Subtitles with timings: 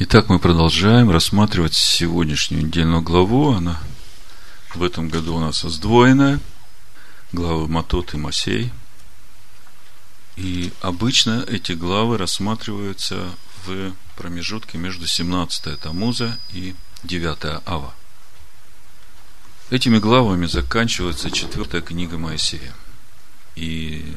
[0.00, 3.50] Итак, мы продолжаем рассматривать сегодняшнюю недельную главу.
[3.50, 3.80] Она
[4.76, 6.38] в этом году у нас сдвоенная.
[7.32, 8.70] Главы Матот и Масей.
[10.36, 13.34] И обычно эти главы рассматриваются
[13.66, 17.92] в промежутке между 17 Тамуза и 9 Ава.
[19.70, 22.72] Этими главами заканчивается четвертая книга Моисея.
[23.56, 24.14] И,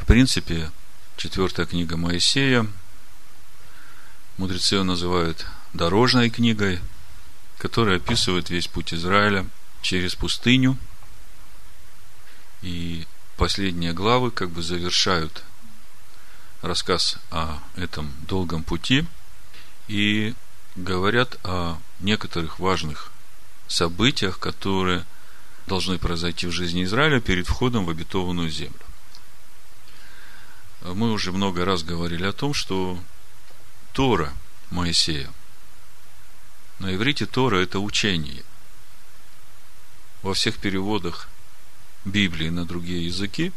[0.00, 0.72] в принципе,
[1.16, 2.66] четвертая книга Моисея–
[4.38, 6.80] Мудрецы ее называют дорожной книгой,
[7.58, 9.46] которая описывает весь путь Израиля
[9.82, 10.76] через пустыню.
[12.62, 13.06] И
[13.36, 15.44] последние главы как бы завершают
[16.62, 19.04] рассказ о этом долгом пути
[19.88, 20.34] и
[20.76, 23.10] говорят о некоторых важных
[23.68, 25.04] событиях, которые
[25.66, 28.78] должны произойти в жизни Израиля перед входом в обетованную землю.
[30.82, 32.98] Мы уже много раз говорили о том, что
[33.92, 34.32] Тора
[34.70, 35.30] Моисея.
[36.78, 38.42] На иврите Тора– это учение.
[40.22, 41.28] Во всех переводах
[42.04, 43.52] Библии на другие языки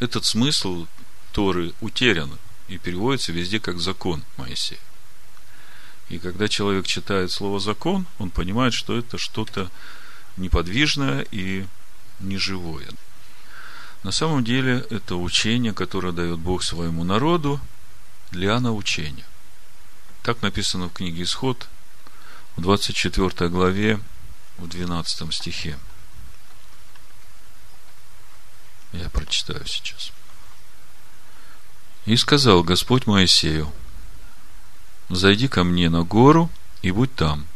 [0.00, 0.86] этот смысл
[1.32, 4.80] Торы утерян и переводится везде как закон Моисея.
[6.08, 9.70] И когда человек читает слово закон, он понимает, что это что-то
[10.38, 11.66] неподвижное и
[12.20, 12.88] неживое.
[14.02, 17.60] На самом деле это учение, которое дает Бог своему народу–
[18.36, 19.24] для научения.
[20.22, 21.66] Так написано в книге Исход,
[22.56, 23.98] в 24 главе,
[24.58, 25.78] в 12 стихе.
[28.92, 30.12] Я прочитаю сейчас.
[32.04, 33.72] И сказал Господь Моисею,
[35.08, 36.50] зайди ко мне на гору
[36.82, 37.46] и будь там.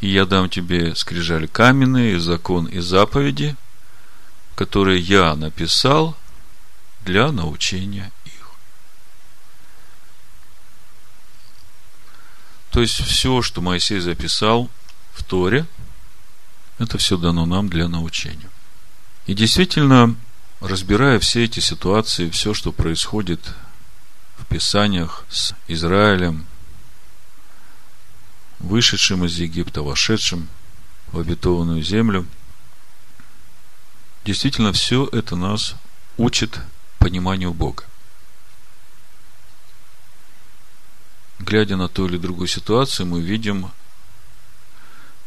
[0.00, 3.56] И я дам тебе скрижали каменные, закон и заповеди,
[4.56, 6.16] которые я написал
[7.04, 8.12] для научения
[12.74, 14.68] То есть все, что Моисей записал
[15.12, 15.64] в Торе,
[16.80, 18.50] это все дано нам для научения.
[19.26, 20.16] И действительно,
[20.58, 23.38] разбирая все эти ситуации, все, что происходит
[24.38, 26.46] в Писаниях с Израилем,
[28.58, 30.48] вышедшим из Египта, вошедшим
[31.12, 32.26] в обетованную землю,
[34.24, 35.76] действительно все это нас
[36.16, 36.58] учит
[36.98, 37.84] пониманию Бога.
[41.44, 43.70] Глядя на ту или другую ситуацию, мы видим,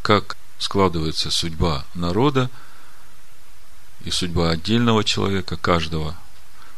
[0.01, 2.50] как складывается судьба народа
[4.03, 6.17] и судьба отдельного человека, каждого,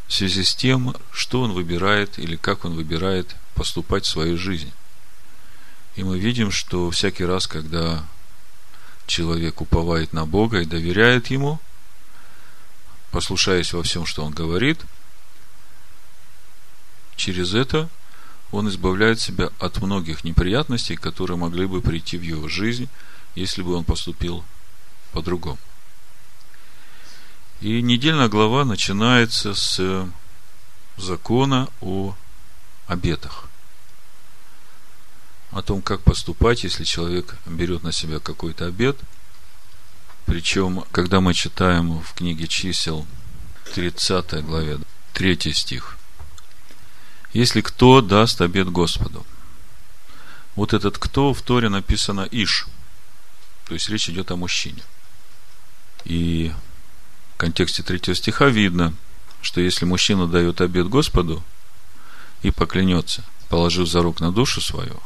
[0.08, 4.72] в связи с тем, что он выбирает или как он выбирает поступать в свою жизнь.
[5.96, 8.04] И мы видим, что всякий раз, когда
[9.06, 11.60] человек уповает на Бога и доверяет Ему,
[13.12, 14.80] послушаясь во всем, что Он говорит,
[17.16, 17.90] через это
[18.52, 22.90] он избавляет себя от многих неприятностей, которые могли бы прийти в его жизнь,
[23.36, 24.44] если бы он поступил
[25.12, 25.60] по-другому.
[27.62, 30.08] И недельная глава начинается с
[30.98, 32.16] закона о
[32.88, 33.50] обетах.
[35.52, 38.98] О том, как поступать, если человек берет на себя какой-то обет.
[40.26, 43.06] Причем, когда мы читаем в книге чисел
[43.74, 44.80] 30 главе,
[45.14, 45.99] 3 стих,
[47.34, 49.26] если кто даст обед Господу.
[50.56, 52.68] Вот этот кто в Торе написано Иш.
[53.68, 54.82] То есть речь идет о мужчине.
[56.06, 56.52] И
[57.36, 58.94] в контексте третьего стиха видно,
[59.42, 61.44] что если мужчина дает обед Господу
[62.42, 65.00] и поклянется, положив за рук на душу свою,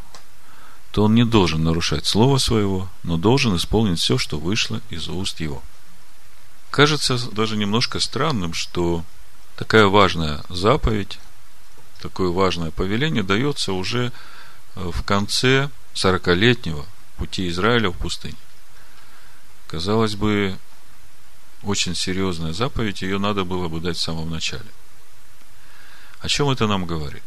[0.92, 5.40] то он не должен нарушать слово своего, но должен исполнить все, что вышло из уст
[5.40, 5.64] его.
[6.70, 9.04] Кажется даже немножко странным, что
[9.58, 11.20] такая важная заповедь
[12.04, 14.12] такое важное повеление дается уже
[14.76, 16.86] э, в конце сорокалетнего
[17.18, 18.36] пути Израиля в пустыне.
[19.68, 20.58] Казалось бы,
[21.64, 24.70] очень серьезная заповедь, ее надо было бы дать в самом начале.
[26.20, 27.24] О чем это нам говорит?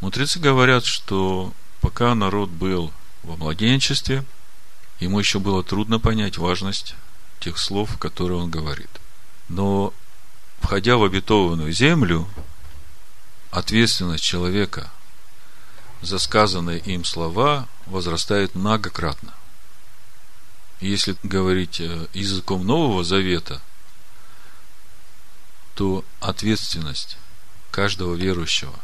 [0.00, 2.92] Мудрецы говорят, что пока народ был
[3.24, 4.24] во младенчестве,
[5.00, 6.94] ему еще было трудно понять важность
[7.40, 8.90] тех слов, которые он говорит.
[9.48, 9.92] Но,
[10.60, 12.28] входя в обетованную землю,
[13.50, 14.90] ответственность человека
[16.02, 19.34] за сказанные им слова возрастает многократно.
[20.80, 23.60] Если говорить э, языком Нового Завета,
[25.74, 27.18] то ответственность
[27.70, 28.74] каждого верующего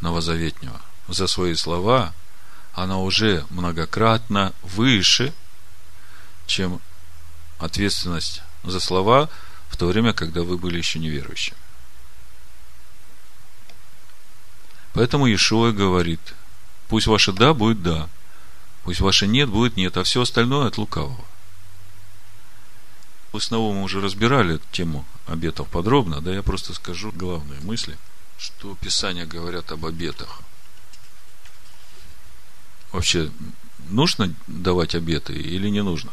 [0.00, 2.14] новозаветнего за свои слова,
[2.72, 5.32] она уже многократно выше,
[6.46, 6.80] чем
[7.58, 9.28] ответственность за слова
[9.68, 11.56] в то время, когда вы были еще неверующим.
[14.94, 16.20] Поэтому Ишуа говорит,
[16.88, 18.08] пусть ваше да будет да,
[18.84, 21.24] пусть ваше нет будет нет, а все остальное от лукавого.
[23.32, 27.96] Основном мы уже разбирали эту тему обетов подробно, да, я просто скажу главные мысли,
[28.38, 30.40] что Писания говорят об обетах.
[32.92, 33.32] Вообще,
[33.90, 36.12] нужно давать обеты или не нужно?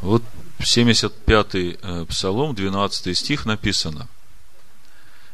[0.00, 0.22] Вот
[0.60, 4.08] 75-й э, Псалом, 12 стих написано.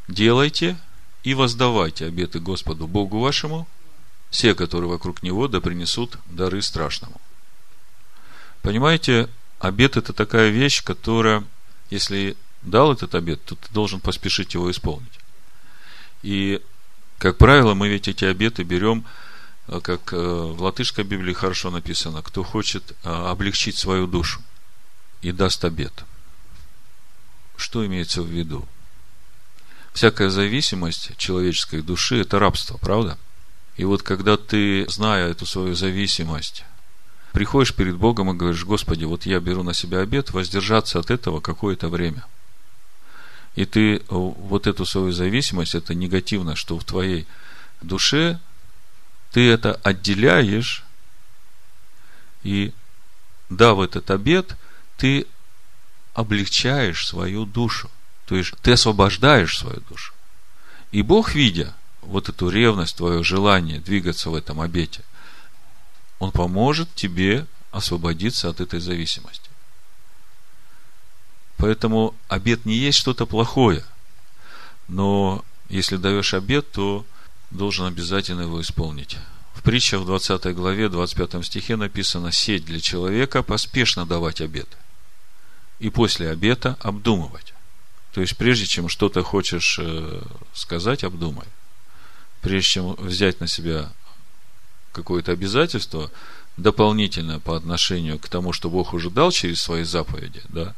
[0.08, 0.76] Делайте
[1.22, 3.68] и воздавайте обеты Господу Богу вашему,
[4.30, 7.20] все, которые вокруг Него, да принесут дары страшному.
[8.62, 9.28] Понимаете,
[9.58, 11.44] обет это такая вещь, которая,
[11.90, 15.18] если дал этот обет, то ты должен поспешить его исполнить.
[16.22, 16.60] И,
[17.18, 19.04] как правило, мы ведь эти обеты берем,
[19.68, 24.40] э, как э, в латышской Библии хорошо написано, кто хочет облегчить свою душу
[25.22, 25.92] и даст обед.
[27.56, 28.68] Что имеется в виду?
[29.98, 33.18] Всякая зависимость человеческой души– это рабство, правда?
[33.76, 36.62] И вот когда ты, зная эту свою зависимость,
[37.32, 41.40] приходишь перед Богом и говоришь, Господи, вот я беру на себя обед воздержаться от этого
[41.40, 42.24] какое-то время.
[43.56, 47.26] И ты вот эту свою зависимость, это негативно, что в твоей
[47.82, 48.38] душе,
[49.32, 50.84] ты это отделяешь,
[52.44, 52.72] и
[53.50, 54.56] дав этот обед–
[54.96, 55.26] ты
[56.14, 57.90] облегчаешь свою душу.
[58.28, 60.12] То есть ты освобождаешь свою душу.
[60.92, 65.02] И Бог, видя вот эту ревность, твое желание двигаться в этом обете,
[66.18, 69.48] Он поможет тебе освободиться от этой зависимости.
[71.56, 73.82] Поэтому обет не есть что-то плохое.
[74.88, 77.06] Но если даешь обет, то
[77.50, 79.16] должен обязательно его исполнить.
[79.54, 84.68] В притчах в 20 главе, 25 стихе написано «Сеть для человека поспешно давать обет»
[85.78, 87.54] и после обета обдумывать.
[88.18, 90.22] То есть, прежде чем что-то хочешь э,
[90.52, 91.46] сказать, обдумай.
[92.40, 93.92] Прежде чем взять на себя
[94.90, 96.10] какое-то обязательство,
[96.56, 100.74] дополнительное по отношению к тому, что Бог уже дал через свои заповеди, да,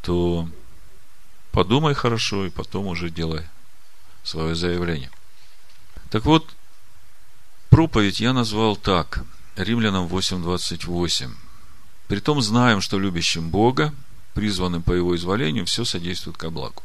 [0.00, 0.48] то
[1.52, 3.42] подумай хорошо и потом уже делай
[4.22, 5.10] свое заявление.
[6.08, 6.48] Так вот,
[7.68, 9.22] проповедь я назвал так.
[9.56, 11.30] Римлянам 8.28.
[12.08, 13.92] Притом знаем, что любящим Бога
[14.34, 16.82] призванным по его изволению, все содействует ко благу.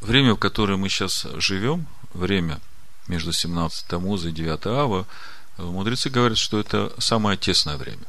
[0.00, 2.60] Время, в которое мы сейчас живем, время
[3.06, 5.06] между 17 Тамуза и 9 Ава,
[5.58, 8.04] мудрецы говорят, что это самое тесное время.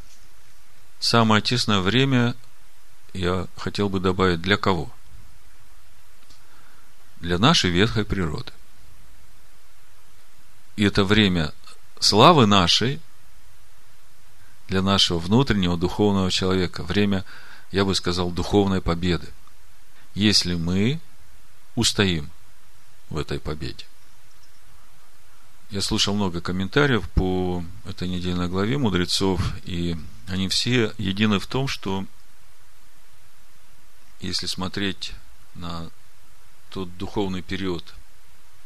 [1.00, 2.36] Самое тесное время,
[3.14, 4.92] я хотел бы добавить, для кого?
[7.20, 8.52] Для нашей ветхой природы.
[10.76, 11.54] И это время
[12.00, 13.00] славы нашей–
[14.74, 16.82] для нашего внутреннего духовного человека.
[16.82, 17.24] Время,
[17.72, 19.28] я бы сказал, духовной победы.
[20.16, 21.00] Если мы
[21.76, 22.32] устоим
[23.12, 23.86] в этой победе.
[25.70, 29.96] Я слушал много комментариев по этой недельной главе мудрецов, и
[30.28, 32.06] они все едины в том, что
[34.22, 35.14] если смотреть
[35.54, 35.92] на
[36.72, 37.94] тот духовный период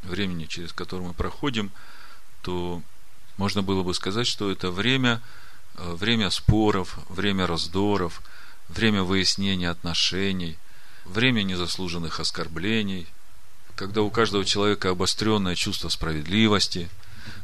[0.03, 1.69] времени, через который мы проходим,
[2.43, 2.81] то
[3.35, 5.21] можно было бы сказать, что это время–
[5.77, 8.21] время споров, время раздоров,
[8.67, 10.57] время выяснения отношений,
[11.05, 13.07] время незаслуженных оскорблений,
[13.75, 16.89] когда у каждого человека обостренное чувство справедливости,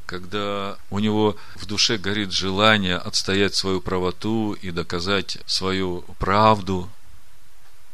[0.05, 6.89] когда у него в душе горит желание отстоять свою правоту и доказать свою правду.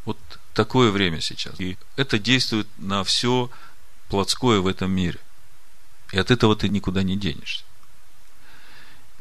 [0.05, 0.17] Вот
[0.53, 1.59] такое время сейчас.
[1.59, 3.51] И это действует на все
[4.07, 5.19] плотское в этом мире.
[6.11, 7.63] И от этого ты никуда не денешься.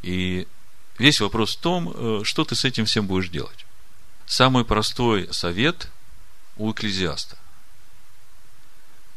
[0.03, 0.47] И
[0.99, 3.67] Весь вопрос в том, э, что ты с этим всем будешь делать.
[4.27, 5.89] Самый простой совет
[6.57, 7.39] у экклезиаста.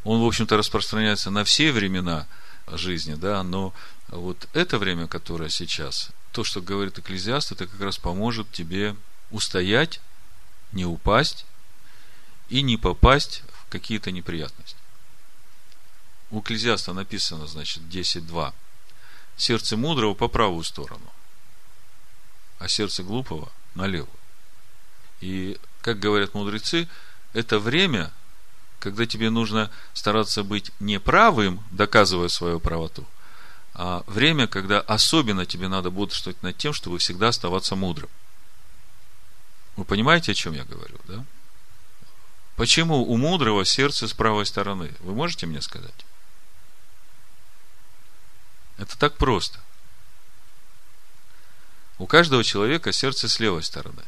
[0.03, 2.27] Он, в общем-то, распространяется на все времена
[2.67, 3.73] жизни, да, но
[4.07, 8.95] вот это время, которое сейчас, то, что говорит экклезиаст, это как раз поможет тебе
[9.31, 9.99] устоять,
[10.71, 11.45] не упасть
[12.49, 14.77] и не попасть в какие-то неприятности.
[16.29, 18.53] У экклезиаста написано, значит, 10.2.
[19.35, 21.11] Сердце мудрого по правую сторону,
[22.61, 24.07] а сердце глупого налево.
[25.19, 26.87] И, как говорят мудрецы,
[27.33, 28.11] это время,
[28.79, 33.07] когда тебе нужно стараться быть неправым, доказывая свою правоту,
[33.73, 38.09] а время, когда особенно тебе надо бодрствовать над тем, чтобы всегда оставаться мудрым.
[39.75, 41.25] Вы понимаете, о чем я говорю, да?
[42.57, 44.91] Почему у мудрого сердце с правой стороны?
[44.99, 46.05] Вы можете мне сказать?
[48.77, 49.59] Это так просто.
[52.01, 54.01] У каждого человека сердце с левой стороны.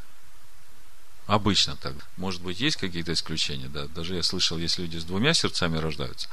[1.28, 1.94] Обычно так.
[2.18, 3.86] Может быть, есть какие-то исключения, да.
[3.86, 6.28] Даже я слышал, есть люди с двумя сердцами рождаются.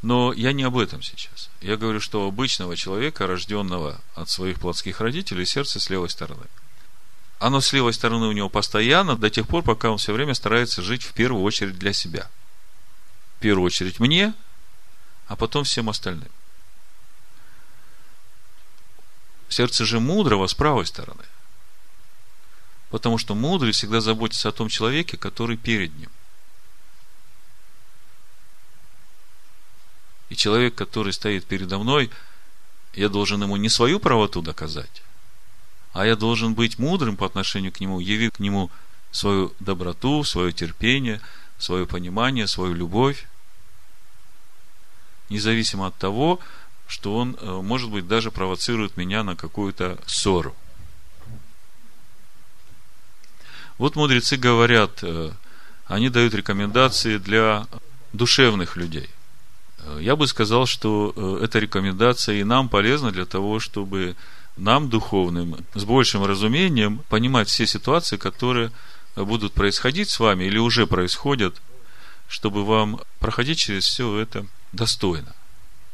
[0.00, 1.50] Но я не об этом сейчас.
[1.60, 6.46] Я говорю, что у обычного человека, рожденного от своих плотских родителей, сердце с левой стороны.
[7.38, 10.80] Оно с левой стороны у него постоянно до тех пор, пока он все время старается
[10.80, 12.30] жить в первую очередь для себя.
[13.36, 14.32] В первую очередь мне,
[15.26, 16.30] а потом всем остальным.
[19.48, 21.24] Сердце же мудрого с правой стороны.
[22.90, 26.10] Потому что мудрый всегда заботится о том человеке, который перед ним.
[30.28, 32.10] И человек, который стоит передо мной,
[32.94, 35.02] я должен ему не свою правоту доказать,
[35.92, 38.70] а я должен быть мудрым по отношению к нему, явить к нему
[39.10, 41.20] свою доброту, свое терпение,
[41.58, 43.26] свое понимание, свою любовь,
[45.28, 46.40] независимо от того,
[46.86, 50.54] что он, э, может быть, даже провоцирует меня на какую-то ссору.
[53.78, 55.32] Вот мудрецы говорят, э,
[55.86, 57.66] они дают рекомендации для
[58.12, 59.10] душевных людей.
[59.78, 64.16] Э, я бы сказал, что эта рекомендация и нам полезна для того, чтобы
[64.56, 68.70] нам, духовным, с большим разумением понимать все ситуации, которые
[69.16, 71.60] будут происходить с вами или уже происходят,
[72.28, 75.34] чтобы вам проходить через все это достойно.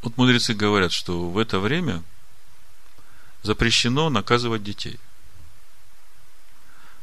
[0.03, 2.03] Вот мудрецы говорят, что в это время
[3.43, 4.99] запрещено наказывать детей.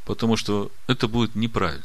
[0.05, 1.83] Потому что это будет неправильно.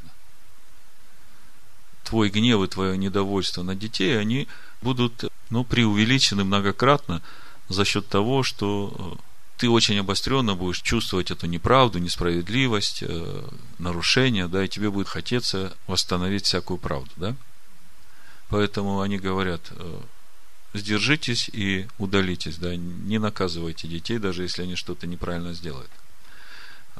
[2.04, 4.48] Твой гнев и твое недовольство на детей, они
[4.80, 7.22] будут ну, преувеличены многократно
[7.68, 9.22] за счет того, что э,
[9.58, 15.76] ты очень обостренно будешь чувствовать эту неправду, несправедливость, э, нарушение, да, и тебе будет хотеться
[15.86, 17.36] восстановить всякую правду, да.
[18.48, 20.00] Поэтому они говорят, э,
[20.74, 25.90] сдержитесь и удалитесь, да, не наказывайте детей, даже если они что-то неправильно сделают.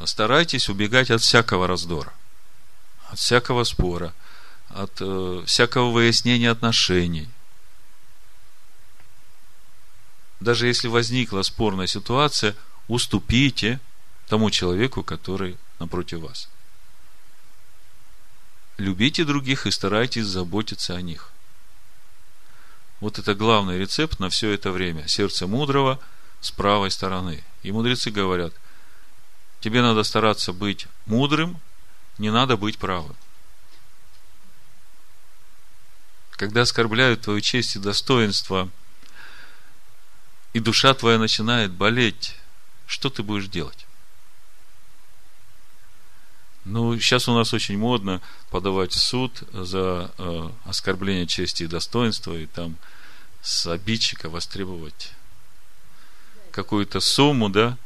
[0.05, 2.13] Старайтесь убегать от всякого раздора,
[3.09, 4.15] от всякого спора,
[4.69, 7.29] от э, всякого выяснения отношений.
[10.41, 12.57] Даже если возникла спорная ситуация,
[12.89, 13.81] уступите
[14.29, 16.49] тому человеку, который напротив вас.
[18.79, 21.32] Любите других и старайтесь заботиться о них.
[23.03, 25.09] Вот это главный рецепт на все это время.
[25.09, 25.99] Сердце мудрого
[26.41, 27.43] с правой стороны.
[27.65, 28.55] И мудрецы говорят,
[29.59, 31.61] тебе надо стараться быть мудрым,
[32.19, 33.17] не надо быть правым.
[36.31, 38.71] Когда оскорбляют твою честь и достоинство,
[40.53, 42.37] и душа твоя начинает болеть,
[42.87, 43.85] что ты будешь делать?
[46.65, 52.35] Ну, сейчас у нас очень модно подавать в суд за э, оскорбление чести и достоинства,
[52.35, 52.77] и там
[53.43, 55.13] с обидчика востребовать
[56.53, 57.77] какую-то сумму, да,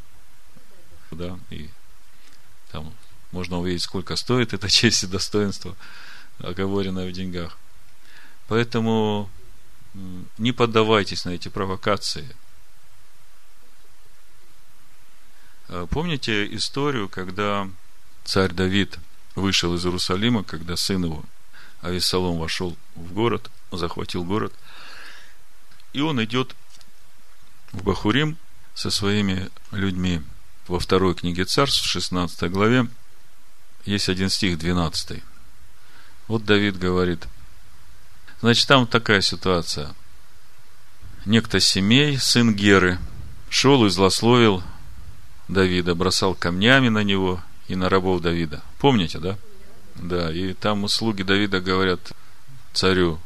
[1.11, 1.71] да, и
[2.71, 2.93] там
[3.33, 5.75] можно увидеть, сколько стоит эта честь и достоинство,
[6.39, 7.57] оговоренное в деньгах.
[8.49, 9.31] Поэтому
[10.37, 12.37] не поддавайтесь на эти провокации.
[15.69, 17.71] Э, помните историю, когда
[18.27, 18.99] царь Давид
[19.37, 21.25] вышел из Иерусалима, когда сын его
[21.81, 24.53] Авессалом вошел в город, захватил город,
[25.93, 26.55] и он идет
[27.73, 28.37] в Бахурим
[28.75, 30.23] со своими людьми.
[30.67, 32.89] Во второй книге царств, в 16 главе,
[33.85, 35.23] есть один стих, 12.
[36.27, 37.29] Вот Давид говорит,
[38.41, 39.95] значит, там такая ситуация.
[41.25, 42.99] Некто Семей, сын Геры,
[43.49, 44.65] шел и злословил
[45.47, 48.63] Давида, бросал камнями на него– и на рабов Давида.
[48.79, 49.39] Помните, да?
[49.97, 52.13] Да, и там слуги Давида говорят
[52.73, 53.19] царю,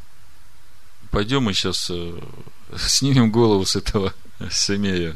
[1.11, 2.19] пойдем мы сейчас э,
[2.77, 4.13] снимем голову с этого
[4.51, 5.15] семея,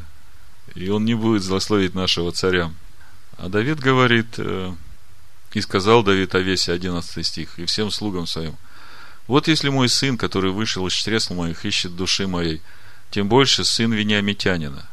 [0.74, 2.72] и он не будет злословить нашего царя.
[3.38, 4.72] А Давид говорит, э,
[5.52, 8.56] и сказал Давид о весе, 11 стих, и всем слугам своим,
[9.26, 12.62] вот если мой сын, который вышел из чресл моих, ищет души моей,
[13.10, 14.86] тем больше сын Вениамитянина.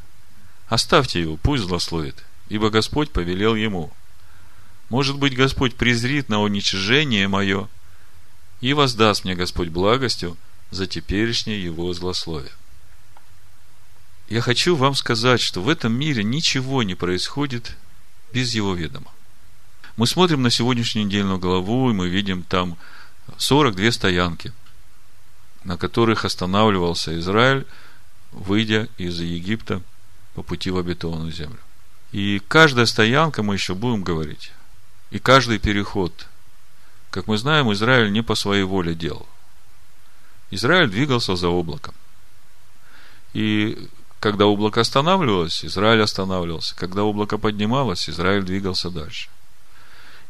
[0.68, 2.16] Оставьте его, пусть злословит,
[2.48, 3.92] ибо Господь повелел ему–
[4.94, 7.68] может быть, Господь презрит на уничижение мое
[8.62, 10.38] и воздаст мне Господь благостью
[10.70, 12.52] за теперешнее его злословие.
[14.30, 17.76] Я хочу вам сказать, что в этом мире ничего не происходит
[18.34, 19.12] без его ведома.
[19.98, 22.78] Мы смотрим на сегодняшнюю недельную главу, и мы видим там
[23.40, 24.54] 42 стоянки,
[25.64, 27.66] на которых останавливался Израиль,
[28.32, 29.82] выйдя из Египта
[30.36, 31.58] по пути в обетованную землю.
[32.12, 34.52] И каждая стоянка, мы еще будем говорить,
[35.14, 36.26] и каждый переход,
[37.12, 39.28] как мы знаем, Израиль не по своей воле делал.
[40.50, 41.94] Израиль двигался за облаком.
[43.34, 43.90] И
[44.20, 46.76] когда облако останавливалось, Израиль останавливался.
[46.76, 49.30] Когда облако поднималось, Израиль двигался дальше.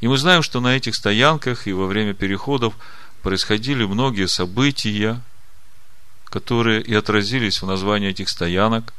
[0.02, 2.74] И мы знаем, что на этих стоянках и во время переходов
[3.22, 5.22] происходили многие события,
[6.26, 8.94] которые и отразились в названии этих стоянок.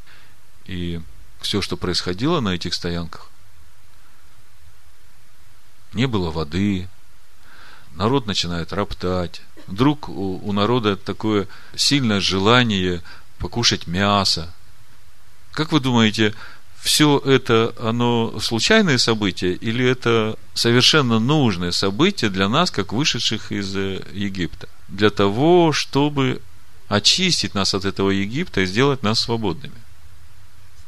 [0.64, 1.02] И
[1.42, 3.28] все, что происходило на этих стоянках,
[5.94, 6.88] не было воды,
[7.94, 9.42] народ начинает роптать.
[9.66, 13.02] Вдруг у, у народа такое сильное желание
[13.38, 14.52] покушать мясо.
[15.52, 16.34] Как вы думаете,
[16.80, 23.74] все это, оно случайные события или это совершенно нужное событие для нас, как вышедших из
[23.74, 24.68] э, Египта?
[24.88, 26.42] Для того, чтобы
[26.88, 29.74] очистить нас от этого Египта и сделать нас свободными.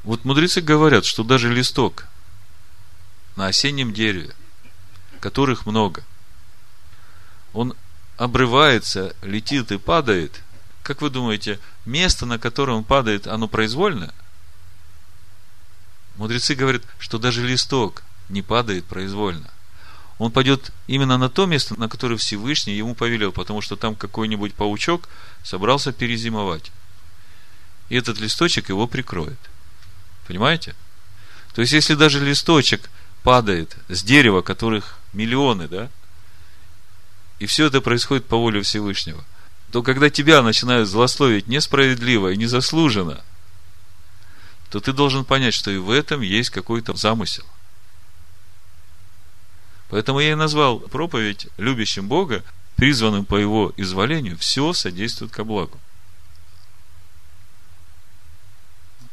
[0.05, 2.07] Вот мудрецы говорят, что даже листок
[3.35, 4.35] на осеннем дереве,
[5.27, 6.05] которых много,
[7.53, 7.75] он
[8.17, 10.41] обрывается, летит и падает.
[10.85, 14.15] Как вы думаете, место, на которое он падает, оно произвольное?
[16.17, 19.51] Мудрецы говорят, что даже листок не падает произвольно.
[20.19, 24.55] Он пойдет именно на то место, на которое Всевышний ему повелел, потому что там какой-нибудь
[24.55, 25.09] паучок
[25.43, 26.71] собрался перезимовать.
[27.89, 29.39] И этот листочек его прикроет–
[30.27, 30.75] Понимаете?
[31.55, 32.91] То есть, если даже листочек
[33.23, 35.91] падает с дерева, которых миллионы, да,
[37.39, 39.25] и все это происходит по воле Всевышнего,
[39.71, 43.23] то когда тебя начинают злословить несправедливо и незаслуженно,
[44.71, 47.45] то ты должен понять, что и в этом есть какой-то замысел.
[49.89, 52.43] Поэтому я и назвал проповедь любящим Бога,
[52.77, 55.81] призванным по его изволению, все содействует ко благу.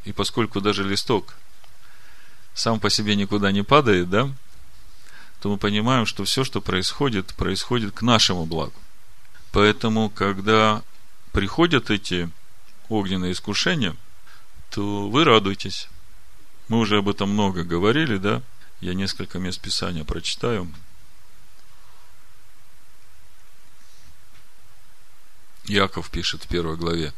[0.04, 1.36] И поскольку даже листок
[2.54, 4.30] сам по себе никуда не падает, да,
[5.44, 8.80] то мы понимаем, что все, что происходит, происходит к нашему благу.
[9.52, 10.84] Поэтому, когда
[11.34, 12.30] приходят эти
[12.88, 13.94] огненные искушения,
[14.70, 15.90] то вы радуйтесь.
[16.70, 18.42] Мы уже об этом много говорили, да?
[18.80, 20.72] Я несколько мест Писания прочитаю.
[25.66, 27.14] Яков пишет в первой главе.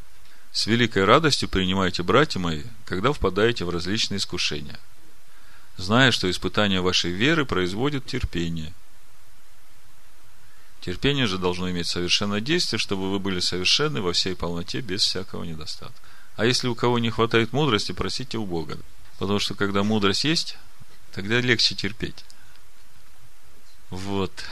[0.51, 4.80] С великой радостью принимайте, братья мои, когда впадаете в различные искушения,
[5.78, 8.74] зная, что испытание вашей веры производит терпение.
[10.82, 15.44] Терпение же должно иметь совершенное действие, чтобы вы были совершенны во всей полноте, без всякого
[15.44, 16.00] недостатка.
[16.36, 18.78] А если у кого не хватает мудрости, просите у Бога.
[19.18, 20.58] Потому что когда мудрость есть,
[21.12, 22.24] тогда легче терпеть.
[23.90, 24.44] Вот.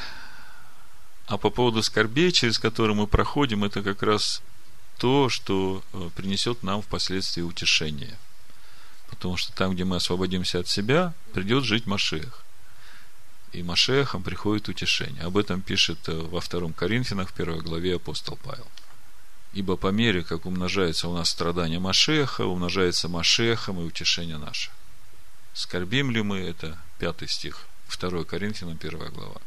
[1.27, 4.41] А по поводу скорбей, через которые мы проходим, это как раз
[4.97, 8.17] то, что э, принесет нам впоследствии утешение.
[9.15, 12.43] Потому что там, где мы освободимся от себя, придет жить Машех.
[13.51, 15.23] И Машехом приходит утешение.
[15.23, 18.67] Об этом пишет э, во втором Коринфянах, в первой главе апостол Павел.
[19.53, 24.71] Ибо по мере, как умножается у нас страдание Машеха, умножается Машехом и утешение наше.
[25.53, 27.67] Скорбим ли мы, это пятый стих,
[27.99, 29.39] 2 Коринфянам, первая глава.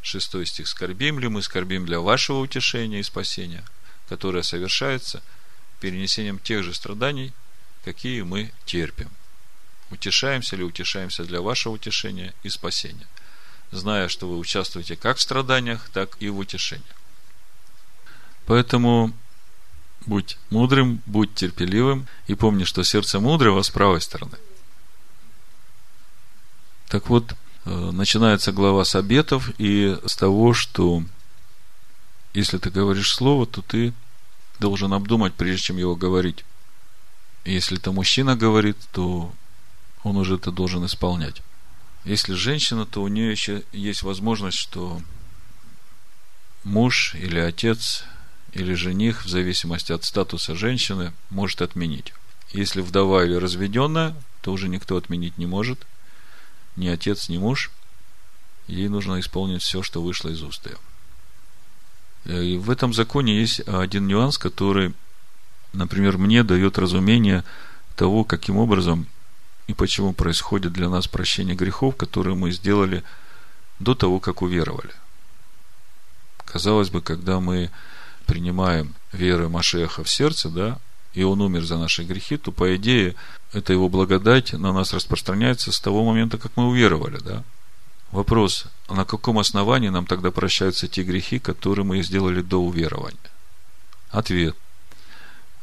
[0.00, 0.68] Шестой стих.
[0.68, 3.64] Скорбим ли мы, скорбим для вашего утешения и спасения–
[4.08, 5.22] которое совершается
[5.80, 7.32] перенесением тех же страданий,
[7.92, 9.08] какие мы терпим.
[9.90, 13.06] Утешаемся ли утешаемся для вашего утешения и спасения,
[13.70, 16.84] зная, что вы участвуете как в страданиях, так и в утешении.
[18.44, 19.14] Поэтому
[20.04, 24.36] будь мудрым, будь терпеливым и помни, что сердце мудрого с правой стороны.
[26.88, 27.32] Так вот,
[27.64, 31.02] э, начинается глава с обетов и с того, что
[32.34, 33.94] если ты говоришь слово, то ты
[34.60, 36.44] должен обдумать, прежде чем его говорить.
[37.48, 39.32] Если это мужчина говорит, то
[40.02, 41.40] он уже это должен исполнять.
[42.04, 45.00] Если женщина, то у нее еще есть возможность, что
[46.62, 48.04] муж или отец
[48.52, 52.12] или жених, в зависимости от статуса женщины, может отменить.
[52.52, 55.86] Если вдова или разведенная, то уже никто отменить не может.
[56.76, 57.70] Ни отец, ни муж.
[58.66, 60.76] Ей нужно исполнить все, что вышло из уст ее.
[62.26, 64.92] Э, и в этом законе есть один нюанс, который,
[65.78, 67.44] например, мне дает разумение
[67.96, 69.06] того, каким образом
[69.68, 73.04] и почему происходит для нас прощение грехов, которые мы сделали
[73.78, 74.92] до того, как уверовали.
[76.44, 77.70] Казалось бы, когда мы
[78.26, 80.78] принимаем веру Машеха в сердце, да,
[81.14, 83.14] и он умер за наши грехи, то, по идее,
[83.52, 87.44] эта его благодать на нас распространяется с того момента, как мы уверовали, да.
[88.10, 93.18] Вопрос, на каком основании нам тогда прощаются те грехи, которые мы сделали до уверования?
[94.10, 94.56] Ответ.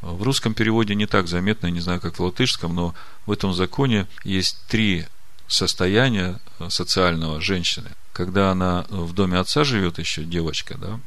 [0.05, 2.93] В русском переводе не так заметно, не знаю, как в латышском, но
[3.25, 5.07] в этом законе есть три
[5.47, 6.39] состояния
[6.69, 7.89] социального женщины.
[8.13, 10.99] Когда она в доме отца живет еще, девочка, да.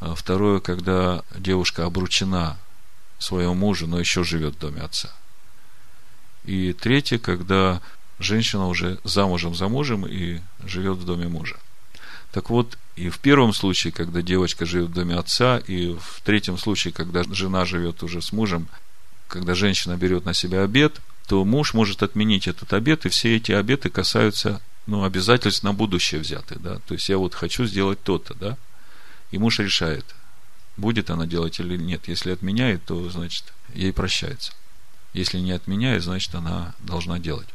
[0.00, 2.56] А второе, когда девушка обручена
[3.18, 5.12] своему мужу, но еще живет в доме отца.
[6.44, 7.82] И третье, когда
[8.18, 11.58] женщина уже замужем за мужем и живет в доме мужа.
[12.32, 16.58] Так вот, и в первом случае, когда девочка живет в доме отца, и в третьем
[16.58, 18.68] случае, когда жена живет уже с мужем,
[19.28, 23.52] когда женщина берет на себя обед, то муж может отменить этот обед, и все эти
[23.52, 26.78] обеты касаются ну, обязательств на будущее взяты, да.
[26.86, 28.56] То есть я вот хочу сделать то-то, да.
[29.30, 30.06] И муж решает,
[30.78, 32.08] будет она делать или нет.
[32.08, 34.52] Если отменяет, то, значит, ей прощается.
[35.12, 37.48] Если не отменяет, значит, она должна делать.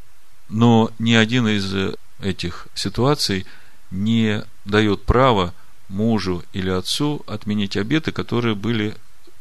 [0.49, 3.47] Но ни один из этих ситуаций
[3.93, 5.53] не дает права
[5.87, 8.97] мужу или отцу отменить обеты, которые были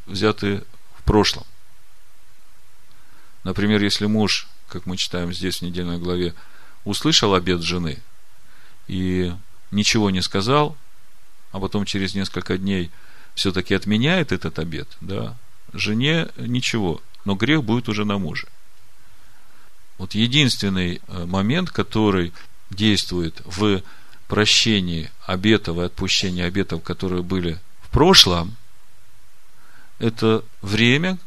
[0.07, 0.63] взяты
[0.99, 1.45] в прошлом.
[3.45, 6.35] Например, если муж, как мы читаем здесь в недельной главе,
[6.85, 7.99] услышал обед жены
[8.87, 9.33] и
[9.71, 10.77] ничего не сказал,
[11.51, 12.91] а потом через несколько дней
[13.35, 15.37] все-таки отменяет этот обед, да,
[15.73, 18.47] жене ничего, но грех будет уже на муже.
[19.97, 22.33] Вот единственный э, момент, который
[22.71, 23.83] действует в
[24.33, 28.57] прощении обетов и отпущении обетов, которые были в прошлом,
[29.99, 31.19] это время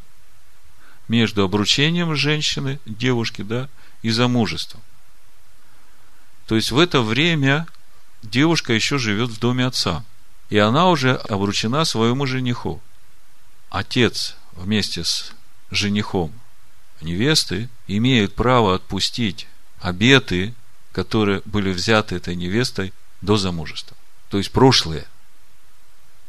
[1.06, 3.68] между обручением женщины, девушки, да,
[4.02, 4.80] и замужеством.
[6.48, 7.68] То есть в это время
[8.24, 10.04] девушка еще живет в доме отца.
[10.50, 12.82] И она уже обручена своему жениху.
[13.70, 15.30] Отец вместе с
[15.70, 16.32] женихом
[17.00, 19.46] невесты имеют право отпустить
[19.78, 20.54] обеты,
[20.96, 23.94] которые были взяты этой невестой до замужества.
[24.30, 25.04] То есть прошлые.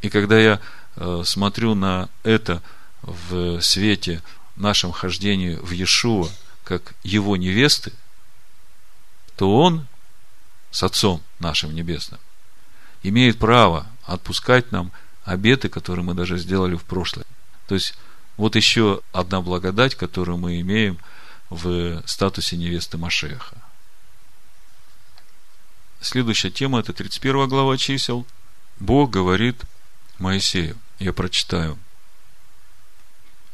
[0.02, 0.60] И когда я
[0.98, 2.62] э, смотрю на это
[3.02, 4.22] в свете
[4.58, 6.28] нашем хождении в Иешуа,
[6.66, 7.94] как его невесты,
[9.38, 9.88] то он
[10.72, 12.20] с Отцом нашим Небесным,
[13.04, 14.92] имеет право отпускать нам
[15.24, 17.26] обеты, которые мы даже сделали в прошлое.
[17.70, 17.94] То есть,
[18.36, 20.98] вот еще одна благодать, которую мы имеем
[21.50, 23.56] в статусе невесты Машеха.
[26.00, 28.26] Следующая тема, это 31 глава чисел.
[28.80, 29.62] Бог говорит
[30.20, 30.78] Моисею.
[31.00, 31.78] Я прочитаю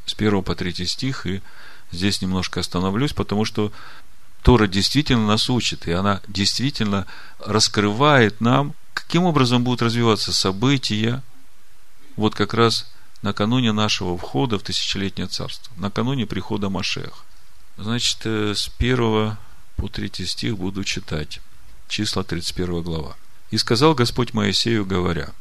[0.06, 1.41] с 1 по 3 стих, и
[1.91, 3.71] здесь немножко остановлюсь, потому что
[4.41, 7.08] Тора действительно нас учит, и она действительно
[7.39, 11.23] раскрывает нам, каким образом будут развиваться события,
[12.17, 17.23] вот как раз накануне нашего входа в тысячелетнее царство, накануне прихода Машех.
[17.77, 19.38] Значит, э, с 1
[19.77, 21.39] по 3 стих буду читать.
[21.88, 23.15] Числа 31 глава.
[23.52, 25.32] «И сказал Господь Моисею, говоря,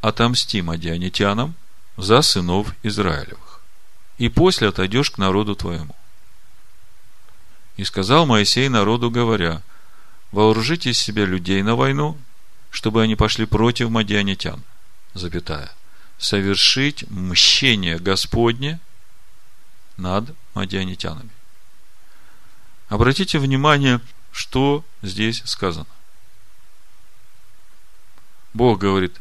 [0.00, 1.54] «Отомсти мадианитянам
[1.96, 3.60] за сынов Израилевых,
[4.18, 5.94] и после отойдешь к народу твоему,
[7.76, 9.62] и сказал Моисей народу, говоря,
[10.32, 12.16] вооружите из себя людей на войну,
[12.70, 14.62] чтобы они пошли против мадианитян,
[15.14, 15.72] запятая,
[16.18, 18.80] совершить мщение Господне
[19.96, 21.30] над мадианитянами.
[22.88, 24.00] Обратите внимание,
[24.34, 25.86] что здесь сказано.
[28.52, 29.16] Бог говорит,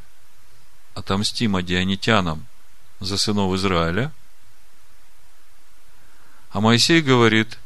[0.95, 2.47] отомсти мадианитянам
[2.99, 4.11] за сынов Израиля,
[6.49, 7.59] а Моисей говорит,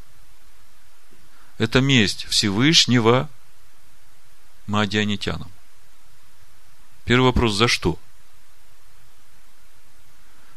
[1.57, 3.29] это месть Всевышнего
[4.65, 5.51] Маадианитянам.
[7.05, 7.97] Первый вопрос, за что?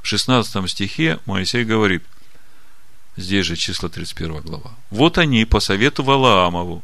[0.03, 2.03] В 16 стихе Моисей говорит,
[3.21, 6.83] здесь же число 31 глава, вот они по совету Валаамову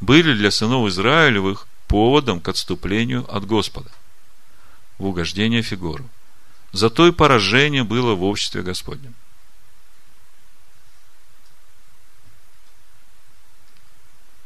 [0.00, 3.90] были для сынов Израилевых поводом к отступлению от Господа
[4.98, 6.08] в угождение фигуру.
[6.72, 9.14] Зато и поражение было в обществе Господнем.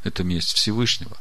[0.02, 1.16] это месть Всевышнего.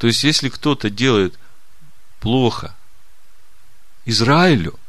[0.00, 1.38] То есть, если кто-то делает
[2.20, 2.74] плохо
[4.06, 4.80] Израилю,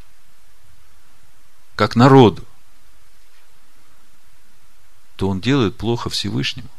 [1.75, 2.47] как народу,
[5.17, 6.69] то он делает плохо Всевышнему.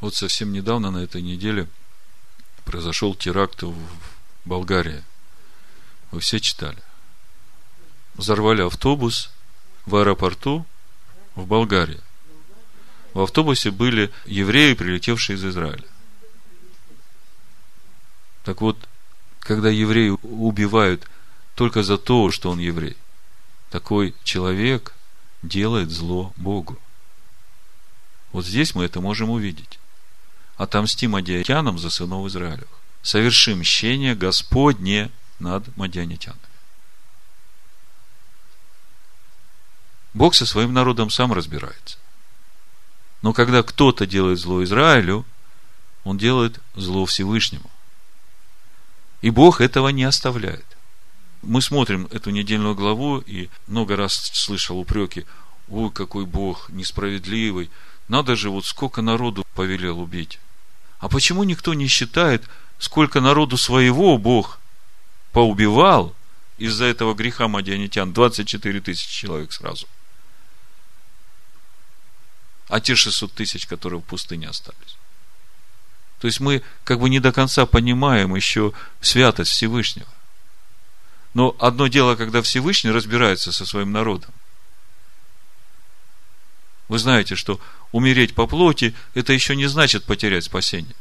[0.00, 1.68] Вот совсем недавно, на этой неделе,
[2.64, 3.76] произошел теракт в
[4.46, 5.04] Болгарии.
[6.10, 6.82] Вы все читали.
[8.14, 9.33] Взорвали автобус
[9.86, 10.66] в аэропорту
[11.34, 12.00] в Болгарии.
[13.12, 15.84] В автобусе были евреи, прилетевшие из Израиля.
[18.44, 18.76] Так вот,
[19.40, 21.08] когда евреи убивают
[21.54, 22.96] только за то, что он еврей,
[23.70, 24.94] такой человек
[25.42, 26.78] делает зло Богу.
[28.32, 29.78] Вот здесь мы это можем увидеть
[30.56, 32.68] отомсти мадианитянам за сынов Израилевых.
[33.02, 36.40] Соверши мщение Господне над мадианитянами.
[40.14, 41.98] Бог со своим народом сам разбирается.
[43.22, 45.24] Но когда кто-то делает зло Израилю,
[46.04, 47.70] он делает зло Всевышнему.
[49.22, 50.64] И Бог этого не оставляет.
[51.42, 55.26] Мы смотрим эту недельную главу и много раз слышал упреки,
[55.68, 57.70] ой, какой Бог несправедливый,
[58.08, 60.38] надо же, вот сколько народу повелел убить.
[60.98, 62.44] А почему никто не считает,
[62.78, 64.58] сколько народу своего Бог
[65.32, 66.14] поубивал
[66.58, 68.12] из-за этого греха мадианитян?
[68.12, 69.86] 24 тысячи человек сразу.
[72.74, 74.96] А те 600 тысяч, которые в пустыне остались.
[76.18, 80.08] То есть мы как бы не до конца понимаем еще святость Всевышнего.
[81.34, 84.34] Но одно дело, когда Всевышний разбирается со своим народом.
[86.88, 87.60] Вы знаете, что
[87.92, 90.96] умереть по плоти, это еще не значит потерять спасение.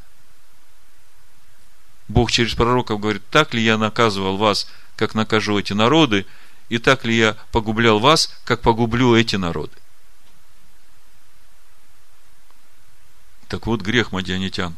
[2.08, 6.28] Бог через пророков говорит, так ли я наказывал вас, как накажу эти народы,
[6.70, 9.74] и так ли я погублял вас, как погублю эти народы.
[13.54, 14.76] Так вот, грех мадианитян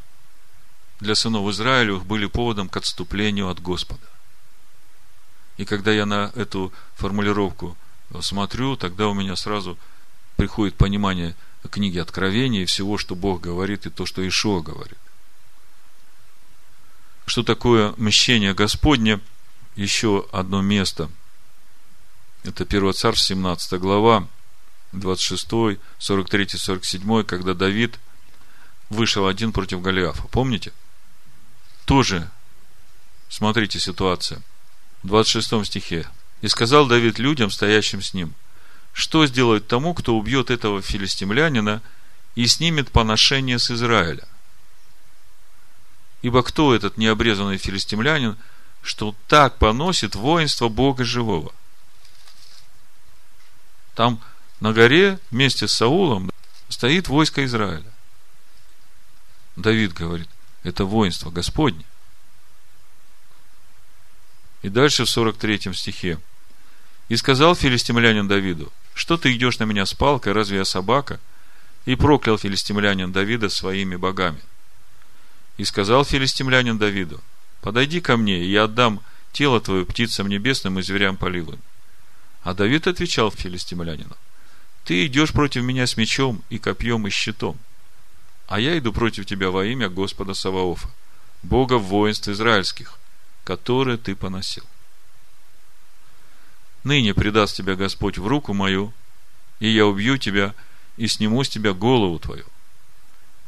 [0.99, 4.05] для сынов Израилевых были поводом к отступлению от Господа.
[5.55, 7.77] И когда я на эту формулировку
[8.19, 9.77] смотрю, тогда у меня сразу
[10.35, 11.37] приходит понимание
[11.71, 14.99] книги Откровения и всего, что Бог говорит, и то, что Ишуа говорит.
[17.27, 19.21] Что такое мщение Господне?
[19.77, 21.09] Еще одно место.
[22.43, 24.27] Это 1 Царств, 17 глава,
[24.91, 28.01] 26, 43, 47, когда Давид
[28.89, 30.27] вышел один против Голиафа.
[30.29, 30.71] Помните?
[31.85, 32.29] Тоже,
[33.29, 34.41] смотрите, ситуация.
[35.03, 36.07] В 26 стихе.
[36.41, 38.33] «И сказал Давид людям, стоящим с ним,
[38.93, 41.81] что сделать тому, кто убьет этого филистимлянина
[42.35, 44.27] и снимет поношение с Израиля?
[46.21, 48.37] Ибо кто этот необрезанный филистимлянин,
[48.81, 51.53] что так поносит воинство Бога живого?
[53.95, 54.21] Там
[54.59, 56.29] на горе вместе с Саулом
[56.69, 57.94] стоит войско Израиля.
[59.55, 60.29] Давид говорит,
[60.63, 61.85] это воинство Господне.
[64.61, 66.19] И дальше в 43 стихе.
[67.07, 71.19] И сказал филистимлянин Давиду, что ты идешь на меня с палкой, разве я собака?
[71.85, 74.41] И проклял филистимлянин Давида своими богами.
[75.57, 77.21] И сказал филистимлянин Давиду,
[77.61, 81.59] подойди ко мне, и я отдам тело твое птицам небесным и зверям поливым.
[82.41, 84.15] А Давид отвечал филистимлянину,
[84.83, 87.57] ты идешь против меня с мечом и копьем и щитом,
[88.47, 90.89] а я иду против тебя во имя Господа Саваофа,
[91.43, 92.99] Бога воинств израильских,
[93.43, 94.63] которые ты поносил.
[96.83, 98.93] Ныне предаст тебя Господь в руку мою,
[99.59, 100.53] и я убью тебя,
[100.97, 102.45] и сниму с тебя голову твою.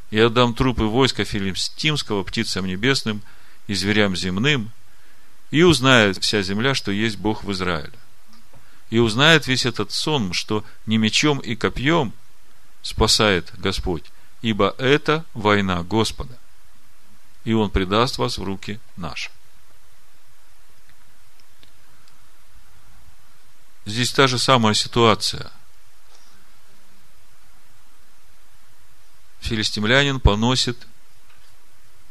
[0.10, 3.22] И отдам трупы войска филимстимского птицам небесным
[3.68, 4.72] и зверям земным,
[5.52, 7.94] и узнает вся земля, что есть Бог в Израиле.
[8.90, 12.14] И узнает весь этот сон, что не мечом и копьем
[12.82, 14.06] спасает Господь,
[14.42, 16.38] ибо это война Господа.
[17.44, 19.32] И Он предаст вас в руки наши.
[23.86, 25.52] Здесь та же самая ситуация.
[29.40, 30.88] Филистимлянин поносит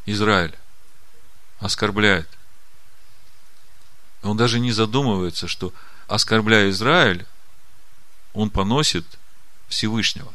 [0.07, 0.57] Израиль,
[1.59, 2.29] оскорбляет.
[4.23, 5.75] Он даже не задумывается, что
[6.09, 7.27] оскорбляя Израиль,
[8.33, 9.05] он поносит
[9.69, 10.33] Всевышнего.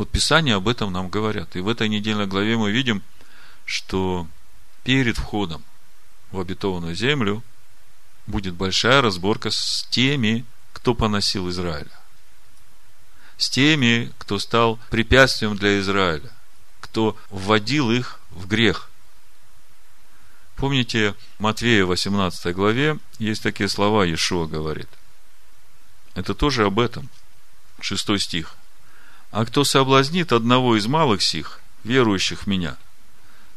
[0.00, 1.56] Вот Писание об этом нам говорят.
[1.56, 3.02] И в этой недельной главе мы видим,
[3.66, 4.26] что
[4.82, 5.62] перед входом
[6.30, 7.44] в обетованную землю
[8.26, 11.90] будет большая разборка с теми, кто поносил Израиля.
[13.36, 16.32] С теми, кто стал препятствием для Израиля,
[16.80, 18.88] кто вводил их в грех.
[20.56, 24.88] Помните, Матвея 18 главе есть такие слова, Иешуа говорит.
[26.14, 27.10] Это тоже об этом.
[27.82, 28.56] Шестой стих.
[29.30, 32.76] А кто соблазнит одного из малых сих, верующих в меня–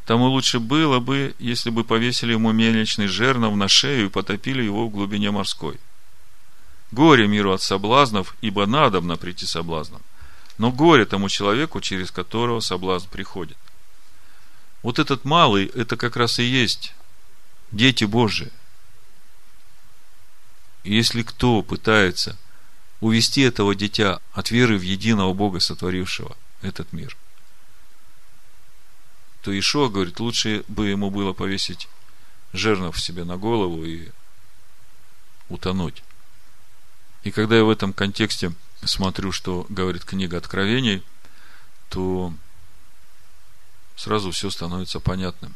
[0.05, 4.87] Тому лучше было бы, если бы повесили ему мельничный жернов на шею и потопили его
[4.87, 5.79] в глубине морской.
[6.91, 10.01] Горе миру от соблазнов, ибо надобно прийти соблазном.
[10.57, 13.57] Но горе тому человеку, через которого соблазн приходит.
[14.83, 16.93] Вот этот малый, это как раз и есть
[17.71, 18.51] дети Божии.
[20.83, 22.37] И если кто пытается
[23.03, 27.17] увести этого дитя от веры в единого Бога, сотворившего этот мир,
[29.41, 31.89] то Ишуа говорит, лучше бы ему было повесить
[32.53, 34.07] жернов себе на голову и
[35.49, 36.01] утонуть.
[37.23, 38.53] И когда я в этом контексте
[38.85, 41.03] смотрю, что говорит книга Откровений,
[41.89, 42.33] то
[43.97, 45.55] сразу все становится понятным.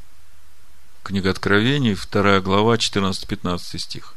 [1.04, 4.17] Книга Откровений, 2 глава, 14-15 стих.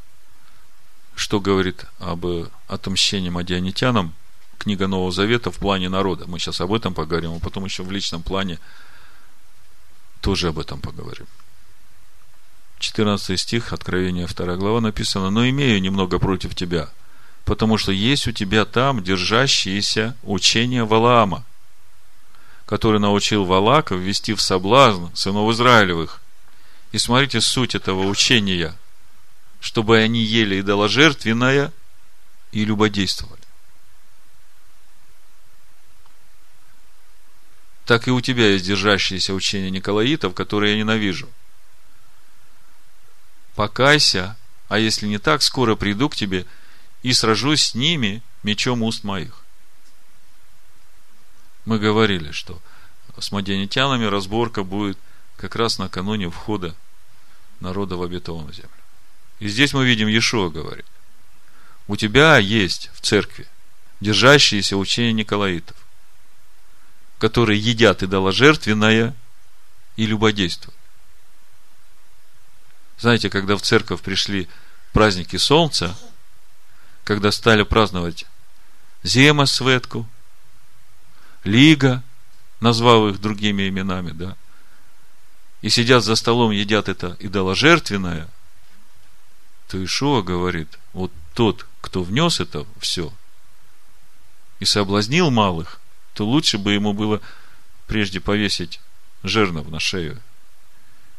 [1.20, 2.24] Что говорит об
[2.66, 4.14] отомщении мадианитянам
[4.58, 6.24] книга Нового Завета в плане народа.
[6.26, 8.58] Мы сейчас об этом поговорим, а потом еще в личном плане
[10.22, 11.26] тоже об этом поговорим.
[12.78, 16.88] 14 стих, Откровение 2 глава написано, «Но имею немного против тебя,
[17.44, 21.44] потому что есть у тебя там держащиеся учения Валаама,
[22.64, 26.22] который научил Валака ввести в соблазн сынов Израилевых.
[26.92, 28.74] И смотрите суть этого учения,
[29.60, 31.72] чтобы они ели идоложертвенное
[32.52, 33.40] и любодействовали.
[37.84, 41.28] Так и у тебя есть держащиеся учения Николаитов, которые я ненавижу.
[43.54, 44.36] Покайся,
[44.68, 46.46] а если не так, скоро приду к тебе
[47.02, 49.44] и сражусь с ними мечом уст моих
[51.64, 52.60] мы говорили, что
[53.18, 54.98] с мадианитянами разборка будет
[55.36, 56.74] как раз накануне входа
[57.60, 58.70] народа в обетованную землю.
[59.40, 60.86] И здесь мы видим, Иешуа говорит,
[61.88, 63.46] у тебя есть в церкви
[64.00, 65.76] держащиеся учения Николаитов,
[67.18, 69.14] которые едят идоложертвенное
[69.96, 70.78] и любодействуют.
[72.98, 74.48] Знаете, когда в церковь пришли
[74.92, 75.98] праздники солнца,
[77.04, 78.24] когда стали праздновать
[79.02, 80.08] Зема Светку–
[81.44, 82.02] Лига,
[82.60, 84.36] назвал их другими именами, да,
[85.62, 88.28] и сидят за столом, едят это идоложертвенное,
[89.70, 93.12] то Ишуа говорит, вот тот, кто внес это все
[94.58, 95.80] и соблазнил малых,
[96.12, 97.20] то лучше бы ему было
[97.86, 98.80] прежде повесить
[99.22, 100.20] жернов на шею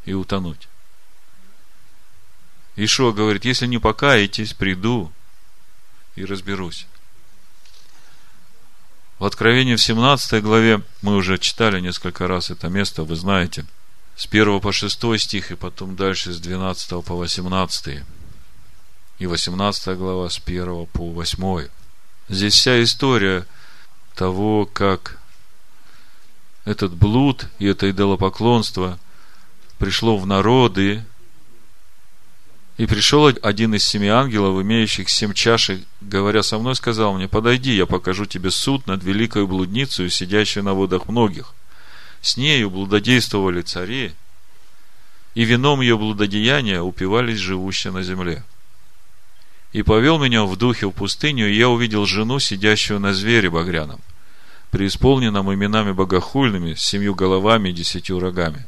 [0.04, 0.68] и утонуть.
[2.76, 5.14] Ишуа говорит, если не покаетесь, приду
[6.16, 6.88] и разберусь.
[9.18, 13.66] В Откровении в 17 главе мы уже читали несколько раз это место, вы знаете,
[14.18, 18.04] с 1 по 6 стих, и потом дальше с 12 по 18.
[19.22, 21.68] И 18 глава с 1 по 8.
[22.28, 23.46] Здесь вся история
[24.16, 25.20] того, как
[26.66, 28.98] этот блуд и это идолопоклонство
[29.78, 31.06] пришло в народы,
[32.78, 37.76] и пришел один из семи ангелов, имеющих семь чашек, говоря со мной, сказал мне, подойди,
[37.76, 41.54] я покажу тебе суд над великой блудницей, сидящей на водах многих.
[42.22, 44.14] С нею блудодействовали цари,
[45.36, 48.44] и вином ее блудодеяния упивались живущие на земле.
[49.74, 54.02] И повел меня в духе в пустыню, и я увидел жену, сидящую на звере багряном,
[54.70, 58.68] преисполненном именами богохульными, с семью головами и десятью рогами.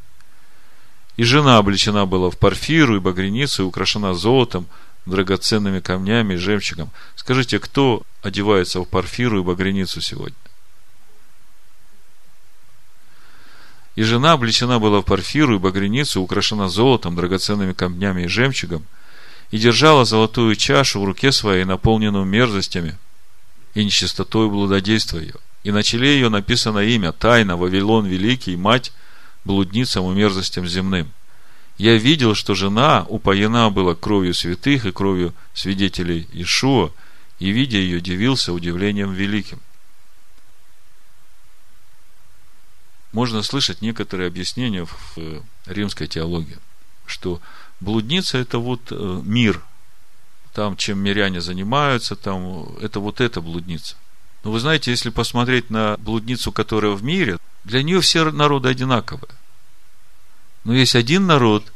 [1.18, 4.68] И жена облечена была в парфиру и багряницу и украшена золотом,
[5.06, 6.90] драгоценными камнями и жемчугом.
[7.16, 10.38] Скажите, кто одевается в парфиру и багряницу сегодня?
[13.96, 18.86] И жена облечена была в парфиру и багряницу, украшена золотом, драгоценными камнями и жемчугом,
[19.54, 22.98] и держала золотую чашу в руке своей, наполненную мерзостями
[23.76, 25.36] и нечистотой блудодейства ее.
[25.62, 28.92] И на челе ее написано имя, тайна, Вавилон Великий, мать
[29.46, 31.12] блудницам и мерзостям земным.
[31.78, 36.90] Я видел, что жена упоена была кровью святых и кровью свидетелей Ишуа,
[37.38, 39.62] и, видя ее, дивился удивлением великим.
[43.12, 46.58] Можно слышать некоторые объяснения в римской теологии,
[47.06, 47.40] что
[47.84, 49.62] блудница– это вот э, мир,
[50.54, 53.96] там, чем миряне занимаются, там, это вот эта блудница.
[54.44, 59.32] Но вы знаете, если посмотреть на блудницу, которая в мире, для нее все народы одинаковые.
[60.64, 61.72] Но есть один народ,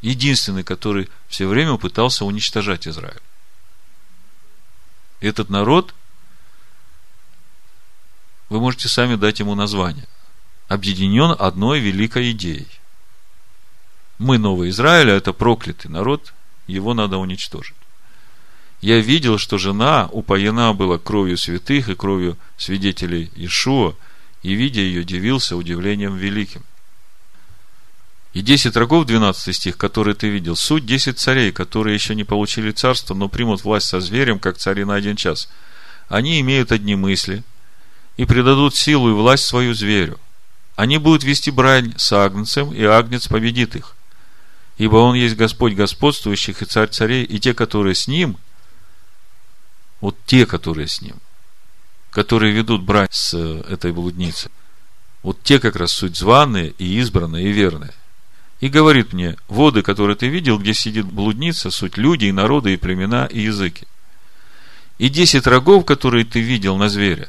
[0.00, 3.20] единственный, который все время пытался уничтожать Израиль.
[5.20, 5.94] Этот народ,
[8.48, 10.06] вы можете сами дать ему название,
[10.68, 12.68] объединен одной великой идеей.
[14.18, 16.34] Мы, Новый Израиль, а это проклятый народ,
[16.66, 17.76] его надо уничтожить.
[18.80, 23.94] Я видел, что жена упоена была кровью святых и кровью свидетелей Ишуа,
[24.42, 26.62] и, видя ее, дивился удивлением великим.
[28.34, 32.70] И десять рогов, 12 стих, которые ты видел, суть десять царей, которые еще не получили
[32.70, 35.48] царство, но примут власть со зверем, как цари на один час.
[36.08, 37.42] Они имеют одни мысли
[38.16, 40.20] и предадут силу и власть свою зверю.
[40.76, 43.96] Они будут вести брань с агнцем, и агнец победит их.
[44.78, 48.36] Ибо он есть Господь господствующих и царь царей, и те, которые с ним,
[50.00, 51.16] вот те, которые с ним,
[52.10, 54.52] которые ведут брать с э, этой блудницей.
[55.24, 57.92] Вот те как раз суть званые и избранные и верные.
[58.60, 62.76] И говорит мне, воды, которые ты видел, где сидит блудница, суть люди и народы, и
[62.76, 63.86] племена, и языки.
[64.98, 67.28] И десять рогов, которые ты видел на зверя,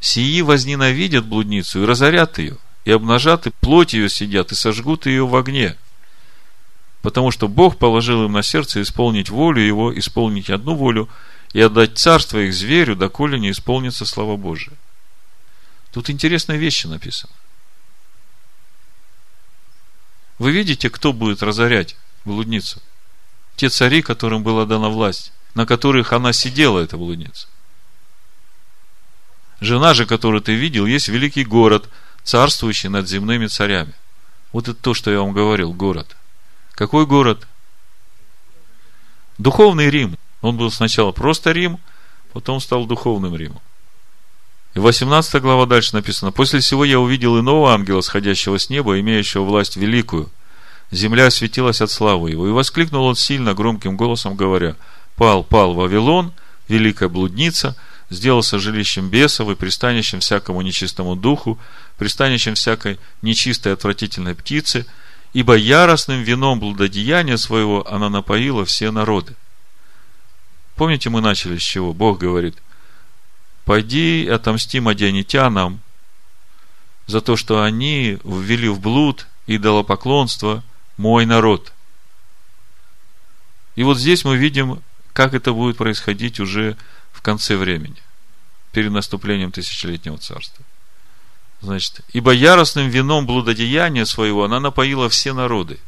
[0.00, 5.26] сии возненавидят блудницу и разорят ее, и обнажат, и плоть ее сидят, и сожгут ее
[5.26, 5.76] в огне.
[7.04, 11.10] Потому что Бог положил им на сердце исполнить волю Его, исполнить одну волю
[11.52, 14.72] и отдать царство их зверю, доколе не исполнится слава Божия.
[15.92, 17.30] Тут интересные вещи написаны.
[20.38, 21.94] Вы видите, кто будет разорять
[22.24, 22.80] блудницу?
[23.56, 27.48] Те цари, которым была дана власть, на которых она сидела, эта блудница.
[29.60, 31.86] Жена же, которую ты видел, есть великий город,
[32.22, 33.92] царствующий над земными царями.
[34.52, 36.16] Вот это то, что я вам говорил, город.
[36.74, 37.46] Какой город?
[39.38, 40.16] Духовный Рим.
[40.40, 41.78] Он был сначала просто Рим,
[42.32, 43.60] потом стал духовным Римом.
[44.74, 46.32] И 18 глава дальше написано.
[46.32, 50.30] «После всего я увидел иного ангела, сходящего с неба, имеющего власть великую.
[50.90, 52.48] Земля светилась от славы его.
[52.48, 54.76] И воскликнул он сильно громким голосом, говоря,
[55.16, 56.32] «Пал, пал Вавилон,
[56.68, 57.76] великая блудница,
[58.10, 61.58] сделался жилищем бесов и пристанищем всякому нечистому духу,
[61.96, 64.86] пристанищем всякой нечистой отвратительной птицы,
[65.34, 69.36] ибо яростным вином блудодеяния своего она напоила все народы».
[70.76, 71.92] Помните, мы начали с чего?
[71.92, 72.56] Бог говорит,
[73.64, 75.80] пойди отомсти мадианитянам
[77.06, 80.64] за то, что они ввели в блуд идолопоклонство
[80.96, 81.72] мой народ.
[83.76, 84.82] И вот здесь мы видим,
[85.12, 86.76] как это будет происходить уже
[87.12, 87.96] в конце времени,
[88.72, 90.64] перед наступлением тысячелетнего царства.
[91.64, 95.78] Значит, ибо яростным вином блудодеяния своего она напоила все народы.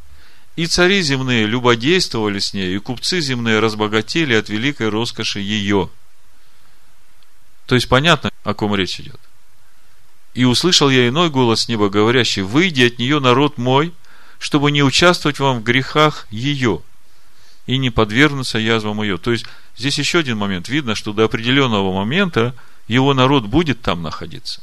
[0.55, 5.89] И цари земные любодействовали с ней, и купцы земные разбогатели от великой роскоши ее–
[7.67, 9.19] то есть понятно, о ком речь идет.
[10.33, 13.93] И услышал я иной голос неба, говорящий, выйди от нее, народ мой,
[14.39, 16.81] чтобы не участвовать вам в грехах ее
[17.65, 19.17] и не подвергнуться язвам ее.
[19.17, 20.69] То есть, здесь еще один момент.
[20.69, 22.55] Видно, что до определенного момента
[22.87, 24.61] его народ будет там находиться.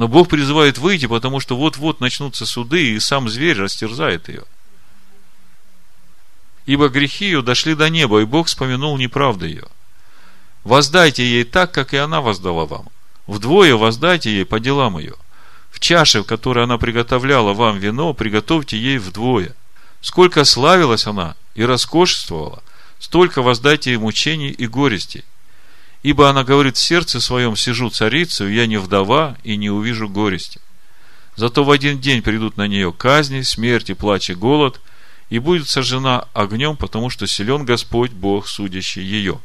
[0.00, 4.44] Но Бог призывает выйти, потому что вот-вот начнутся суды, и сам зверь растерзает ее.
[6.64, 9.66] Ибо грехи ее дошли до неба, и Бог вспомянул неправду ее–
[10.64, 12.88] Воздайте ей так, как и она воздала вам.
[13.26, 15.14] Вдвое воздайте ей по делам ее.
[15.70, 19.54] В чаше, в которой она приготовляла вам вино, приготовьте ей вдвое.
[20.00, 22.62] Сколько славилась она и роскошествовала,
[22.98, 25.24] столько воздайте ей мучений и горести.
[26.02, 30.60] Ибо она говорит в сердце своем, сижу царицу, я не вдова и не увижу горести.
[31.36, 34.80] Зато в один день придут на нее казни, смерть и плач и голод,
[35.28, 39.40] и будет сожжена огнем, потому что силен Господь Бог, судящий ее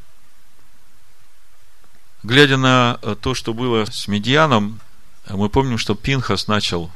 [2.26, 4.80] глядя на э, то, что было с Медианом,
[5.30, 6.92] мы помним, что Пинхас начал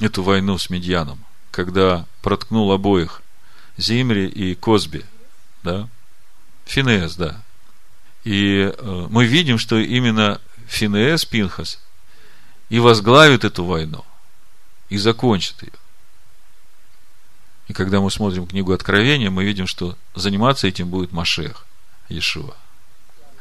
[0.00, 3.22] эту войну с Медианом, когда проткнул обоих,
[3.76, 5.04] Зимри и Козби,
[5.62, 5.88] да,
[6.66, 7.40] Финеас, да.
[8.24, 11.80] И э, мы видим, что именно Финеас Пинхас
[12.68, 14.04] и возглавит эту войну,
[14.88, 15.72] и закончит ее.
[17.68, 21.66] И когда мы смотрим книгу Откровения, мы видим, что заниматься этим будет Машех,
[22.08, 22.54] Иешуа.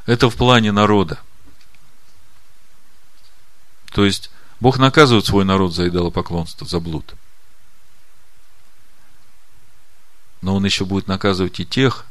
[0.05, 1.19] Это в плане народа–
[3.91, 7.13] то есть, Бог наказывает свой народ за идолопоклонство, за блуд.
[10.41, 12.05] Но Он еще будет наказывать и тех,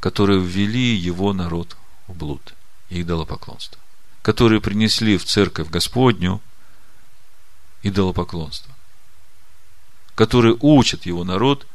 [0.00, 1.76] которые ввели его народ
[2.14, 2.54] блуд
[2.88, 3.78] идолопоклонство.
[4.22, 6.40] Которые принесли в церковь Господню
[7.82, 8.74] идолопоклонство.
[10.14, 11.66] Которые учат его народ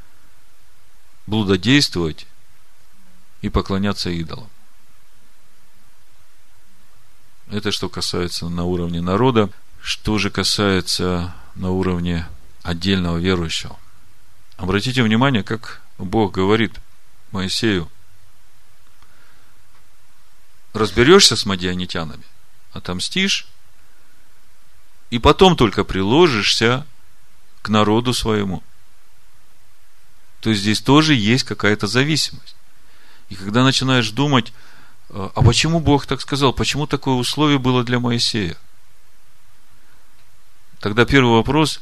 [1.25, 2.27] блудодействовать
[3.41, 4.49] и поклоняться идолам.
[7.49, 9.49] Это что касается на уровне народа.
[9.81, 12.27] Что же касается на уровне
[12.63, 13.77] отдельного верующего.
[14.57, 16.79] Обратите внимание, как Бог говорит
[17.31, 17.89] Моисею.
[20.75, 22.25] Разберешься с мадианитянами,
[22.73, 23.47] отомстишь,
[25.09, 26.85] и потом только приложишься
[27.61, 28.61] к народу своему.
[30.41, 32.57] То есть здесь тоже есть какая-то зависимость.
[33.29, 34.51] И когда начинаешь думать,
[35.09, 36.51] а, а почему Бог так сказал?
[36.51, 38.57] Почему такое условие было для Моисея?
[40.81, 41.79] Тогда первый вопрос,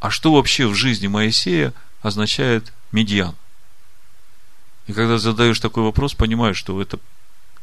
[0.00, 3.36] а что вообще в жизни Моисея означает медиан?
[4.86, 6.98] И когда задаешь такой вопрос, понимаешь, что это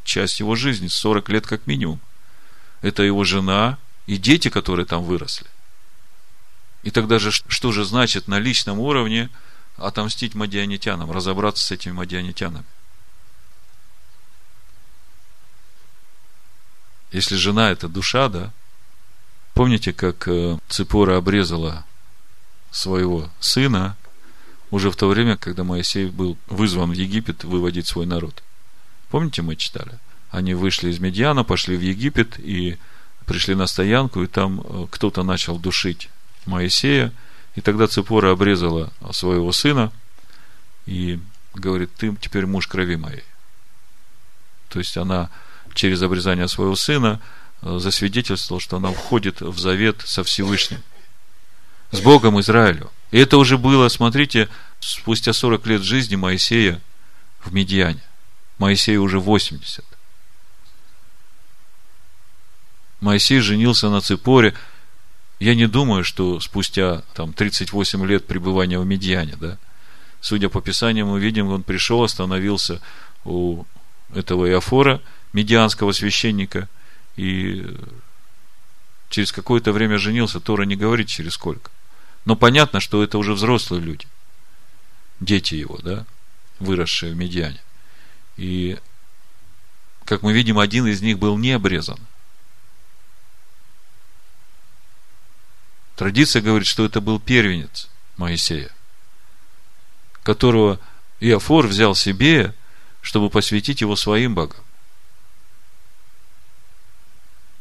[0.06, 2.00] часть его жизни, 40 лет как минимум.
[2.80, 5.46] Это его жена и дети, которые там выросли.
[6.82, 9.28] И тогда же, что же значит на личном уровне
[9.76, 12.64] отомстить мадианитянам, разобраться с этими мадианитянами?
[17.10, 18.52] Если жена это душа, да?
[19.54, 21.84] Помните, как э, Ципора обрезала
[22.70, 23.96] своего сына
[24.70, 28.42] уже в то время, когда Моисей был вызван в Египет выводить свой народ?
[29.10, 29.98] Помните, мы читали?
[30.30, 32.78] Они вышли из Медьяна, пошли в Египет и
[33.26, 36.08] пришли на стоянку, и там э, кто-то начал душить
[36.46, 37.12] Моисея,
[37.56, 39.92] И тогда Цепора обрезала своего сына
[40.86, 41.18] и
[41.54, 43.24] говорит, ты теперь муж крови моей.
[44.68, 45.30] То есть она
[45.74, 47.20] через обрезание своего сына
[47.62, 50.82] э, засвидетельствовала, что она входит в завет со Всевышним,
[51.90, 52.90] с Богом Израилю.
[53.10, 54.48] И это уже было, смотрите,
[54.80, 56.80] спустя 40 лет жизни Моисея
[57.40, 58.02] в Медиане.
[58.58, 59.84] Моисею уже 80.
[63.00, 64.54] Моисей женился на Ципоре.
[65.38, 69.58] Я не думаю, что спустя там, 38 лет пребывания в Медиане, да,
[70.20, 72.80] судя по Писанию, мы видим, он пришел, остановился
[73.24, 73.64] у
[74.14, 75.02] этого Иофора,
[75.32, 76.68] медианского священника,
[77.16, 77.66] и
[79.10, 80.40] через какое-то время женился.
[80.40, 81.70] Тора не говорит, через сколько.
[82.24, 84.06] Но понятно, что это уже взрослые люди.
[85.20, 86.06] Дети его, да,
[86.58, 87.60] выросшие в Медиане.
[88.36, 88.78] И,
[90.04, 91.98] как мы видим, один из них был не обрезан.
[95.96, 98.70] Традиция говорит, что это был первенец Моисея,
[100.22, 100.78] которого
[101.20, 102.54] Иофор взял себе,
[103.00, 104.62] чтобы посвятить его своим богам.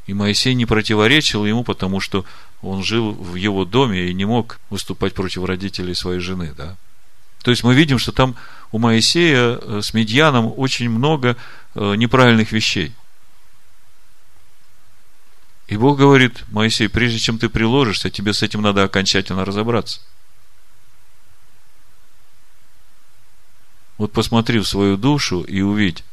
[0.05, 2.25] И Моисей не противоречил ему, потому что
[2.61, 6.77] он жил в его доме и не мог выступать против родителей своей жены, да.
[7.45, 8.35] То есть мы видим, что там
[8.71, 11.37] у Моисея э, с Медьяном очень много
[11.75, 12.91] э, неправильных вещей.
[15.67, 20.01] И Бог говорит, Моисей, прежде чем ты приложишься, тебе с этим надо окончательно разобраться.
[23.99, 26.03] Вот посмотри в свою душу и увидь,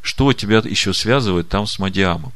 [0.00, 2.32] что тебя еще связывает там с Мадиамом.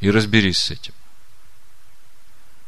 [0.00, 0.94] И разберись с этим.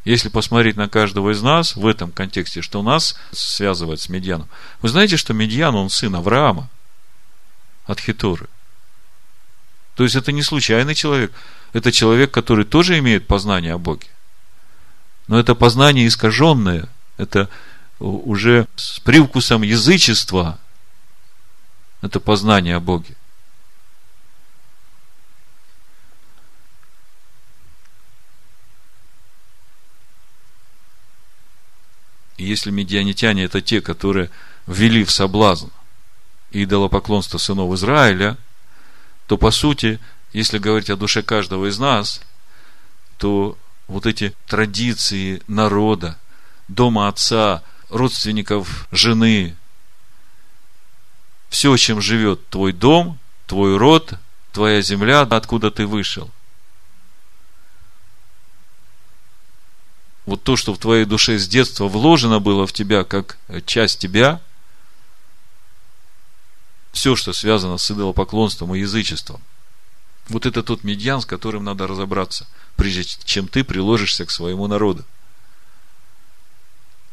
[0.04, 4.48] Если посмотреть на каждого из нас в этом контексте, что нас связывает с Медьяном.
[4.82, 6.68] Вы знаете, что Медьян, он сын Авраама
[7.86, 8.48] от Хитуры.
[9.94, 11.32] То есть это не случайный человек.
[11.72, 14.08] Это человек, который тоже имеет познание о Боге.
[15.26, 16.88] Но это познание искаженное.
[17.16, 17.48] Это
[17.98, 20.58] уже с привкусом язычества.
[22.02, 23.14] Это познание о Боге.
[32.44, 34.30] Если медианитяне это те, которые
[34.66, 35.68] ввели в соблазн
[36.50, 38.36] идолопоклонство сынов Израиля,
[39.26, 39.98] то по сути,
[40.32, 42.20] если говорить о душе каждого из нас,
[43.16, 43.56] то
[43.88, 46.18] вот эти традиции народа,
[46.68, 49.56] дома отца, родственников жены,
[51.48, 54.14] все, чем живет твой дом, твой род,
[54.52, 56.30] твоя земля, откуда ты вышел–
[60.26, 64.40] вот то, что в твоей душе с детства вложено было в тебя как часть тебя,
[66.92, 69.42] все, что связано с идолопоклонством и язычеством,
[70.28, 72.46] вот это тот медьян, с которым надо разобраться,
[72.76, 75.04] прежде чем ты приложишься к своему народу.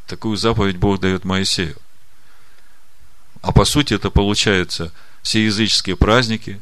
[0.08, 1.78] Такую заповедь Бог дает Моисею.
[3.42, 4.94] А по сути это получается
[5.24, 6.62] все языческие праздники,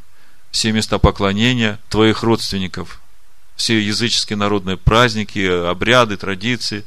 [0.50, 3.02] все места поклонения твоих родственников,
[3.60, 6.86] все языческие народные праздники, обряды, традиции.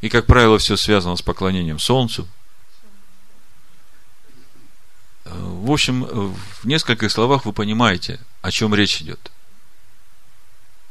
[0.00, 2.28] И, как правило, все связано с поклонением Солнцу.
[5.24, 9.32] В общем, в нескольких словах вы понимаете, о чем речь идет.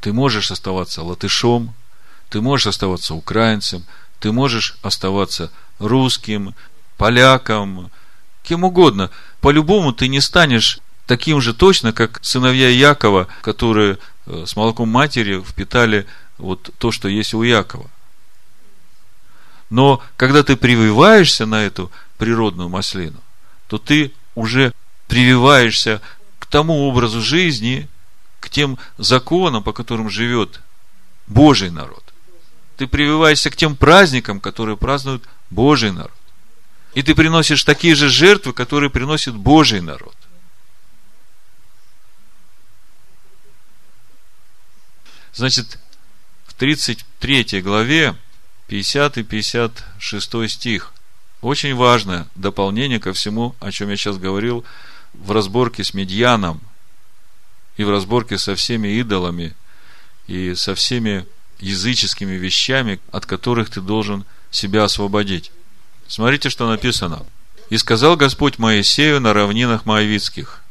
[0.01, 1.73] Ты можешь оставаться латышом,
[2.29, 3.85] ты можешь оставаться украинцем,
[4.19, 5.49] ты можешь оставаться
[5.79, 6.53] русским,
[6.97, 7.89] поляком,
[8.43, 9.11] кем угодно.
[9.39, 16.05] По-любому ты не станешь таким же точно, как сыновья Якова, которые с молоком матери впитали
[16.37, 17.89] вот то, что есть у Якова.
[19.69, 23.19] Но когда ты прививаешься на эту природную маслину,
[23.67, 24.73] то ты уже
[25.07, 26.01] прививаешься
[26.39, 27.87] к тому образу жизни,
[28.39, 30.61] к тем законам, по которым живет
[31.27, 32.03] Божий народ.
[32.77, 36.11] Ты прививаешься к тем праздникам, которые празднуют Божий народ.
[36.93, 40.15] И ты приносишь такие же жертвы, которые приносит Божий народ.
[45.35, 45.79] Значит,
[46.45, 48.15] в 33 главе
[48.69, 50.93] 50-56 стих.
[51.41, 54.63] Очень важное дополнение ко всему, о чем я сейчас говорил,
[55.13, 56.61] в разборке с Медьяном
[57.75, 59.53] и в разборке со всеми идолами
[60.27, 61.25] и со всеми
[61.59, 65.51] языческими вещами, от которых ты должен себя освободить.
[66.07, 67.25] Смотрите, что написано.
[67.69, 70.61] «И сказал Господь Моисею на равнинах Моавицких».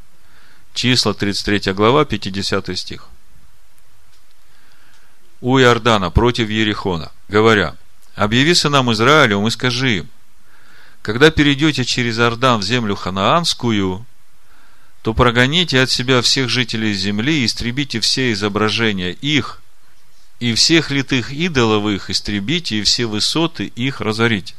[0.72, 3.08] Числа 33 глава, 50 стих
[5.44, 7.76] у Иордана против Ерихона, говоря,
[8.14, 10.08] «Объяви сынам Израилевым и скажи им,
[11.02, 14.06] когда перейдете через Иордан в землю ханаанскую,
[15.02, 19.60] то прогоните от себя всех жителей земли и истребите все изображения их,
[20.40, 24.54] и всех литых идолов их истребите, и все высоты их разорите.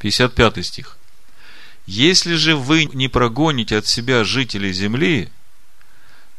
[0.00, 0.96] 55 стих.
[1.86, 5.30] Если же вы не прогоните от себя жителей земли,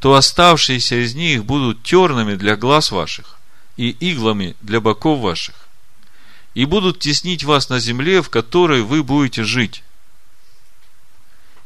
[0.02, 3.36] то оставшиеся из них будут тернами для глаз ваших
[3.78, 5.56] и иглами для боков ваших,
[6.54, 9.84] и будут теснить вас на земле, в которой вы будете жить.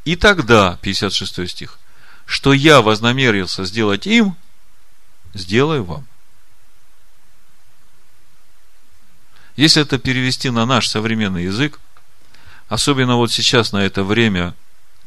[0.05, 1.79] И тогда, 56 стих,
[2.25, 4.35] что я вознамерился сделать им,
[5.33, 6.07] сделаю вам.
[9.55, 11.79] Если это перевести на наш современный язык,
[12.69, 14.55] особенно вот сейчас на это время,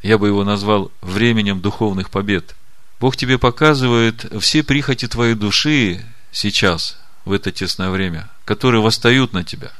[0.03, 2.55] я бы его назвал временем духовных побед.
[2.99, 9.45] Бог тебе показывает все прихоти твоей души сейчас, в это тесное время, которые восстают на
[9.45, 9.71] тебя.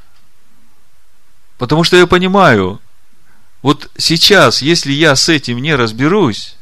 [1.58, 2.80] Потому что я понимаю,
[3.60, 6.56] вот сейчас, если я с этим не разберусь,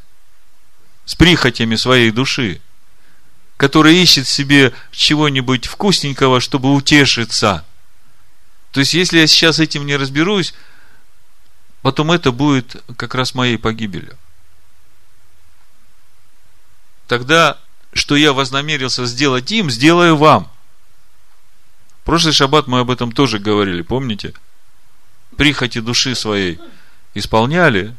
[1.04, 2.60] с прихотями своей души,
[3.56, 7.64] которая ищет себе чего-нибудь вкусненького, чтобы утешиться.
[8.72, 10.54] То есть, если я сейчас этим не разберусь,
[11.82, 14.16] потом это будет как раз моей погибелью.
[17.06, 17.58] Тогда,
[17.92, 20.50] что я вознамерился сделать им, сделаю вам.
[22.04, 24.34] Прошлый шаббат мы об этом тоже говорили, помните?
[25.36, 26.58] Прихоти души своей
[27.14, 27.94] исполняли,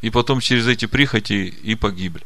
[0.00, 2.22] и потом через эти прихоти и погибли.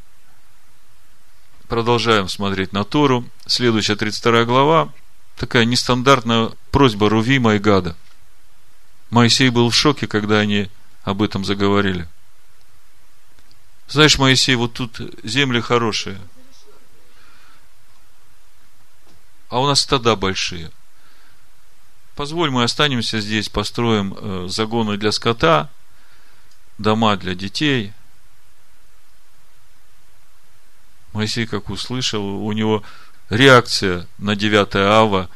[1.69, 3.25] Продолжаем смотреть на Тору.
[3.47, 4.93] Следующая 32 глава.
[5.37, 7.97] Такая нестандартная просьба Рувима и Гада.
[9.11, 10.71] Моисей был в шоке, когда они
[11.03, 12.09] об этом заговорили.
[13.89, 16.19] Знаешь, Моисей, вот тут земли хорошие.
[19.49, 20.71] А у нас стада большие.
[22.15, 25.71] Позволь, мы останемся здесь, построим э, загоны для скота,
[26.79, 27.93] дома для детей–
[31.17, 32.85] Моисей, как услышал, у него
[33.31, 35.31] реакция на 9 ава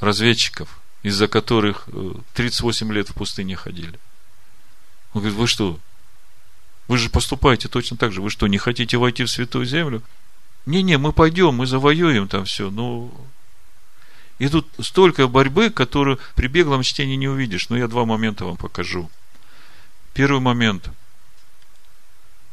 [0.00, 1.88] разведчиков, из-за которых
[2.34, 3.98] 38 э, лет в пустыне ходили.
[5.12, 5.78] Он говорит, вы что?
[6.88, 8.20] Вы же поступаете точно так же.
[8.20, 10.02] Вы что, не хотите войти в святую землю?
[10.66, 12.70] Не-не, мы пойдем, мы завоюем там все.
[12.70, 13.12] Ну,
[14.38, 17.68] и тут столько борьбы, которую при беглом чтении не увидишь.
[17.68, 19.10] Но я два момента вам покажу.
[20.14, 20.90] Первый момент–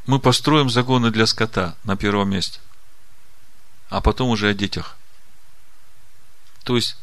[0.05, 2.59] мы построим загоны для скота на первом месте,
[3.89, 4.97] а потом уже о детях.
[6.63, 6.97] То есть,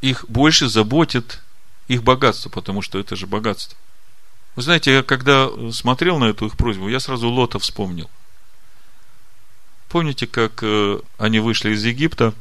[0.00, 1.40] их больше заботит
[1.88, 3.76] их богатство, потому что это же богатство.
[4.54, 8.10] Вы знаете, я когда смотрел на эту их просьбу, я сразу Лота вспомнил.
[9.88, 12.34] Помните, как э, они вышли из Египта,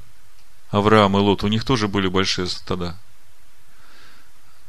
[0.70, 2.98] Авраам и Лот, у них тоже были большие стада.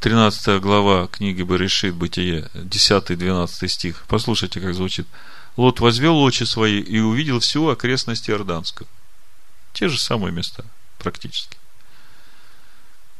[0.00, 4.04] 13 глава книги Берешит, Бытие, 10-12 стих.
[4.08, 5.06] Послушайте, как звучит.
[5.56, 8.86] Лот возвел очи свои и увидел всю окрестность Иорданскую.
[9.72, 10.64] Те же самые места,
[10.98, 11.56] практически.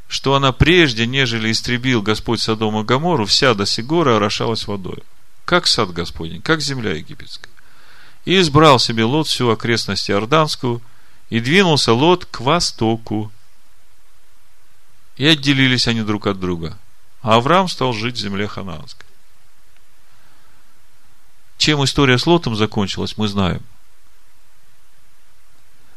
[0.06, 5.02] Что она прежде, нежели истребил Господь Содом и Гамору, вся до Сигора орошалась водой.
[5.44, 7.55] Как сад Господень, как земля египетская.
[8.26, 10.82] И избрал себе Лот всю окрестность Иорданскую,
[11.30, 13.32] и двинулся Лот к востоку,
[15.16, 16.76] и отделились они друг от друга.
[17.22, 19.06] А Авраам стал жить в земле ханаанской.
[21.56, 23.62] Чем история с Лотом закончилась, мы знаем.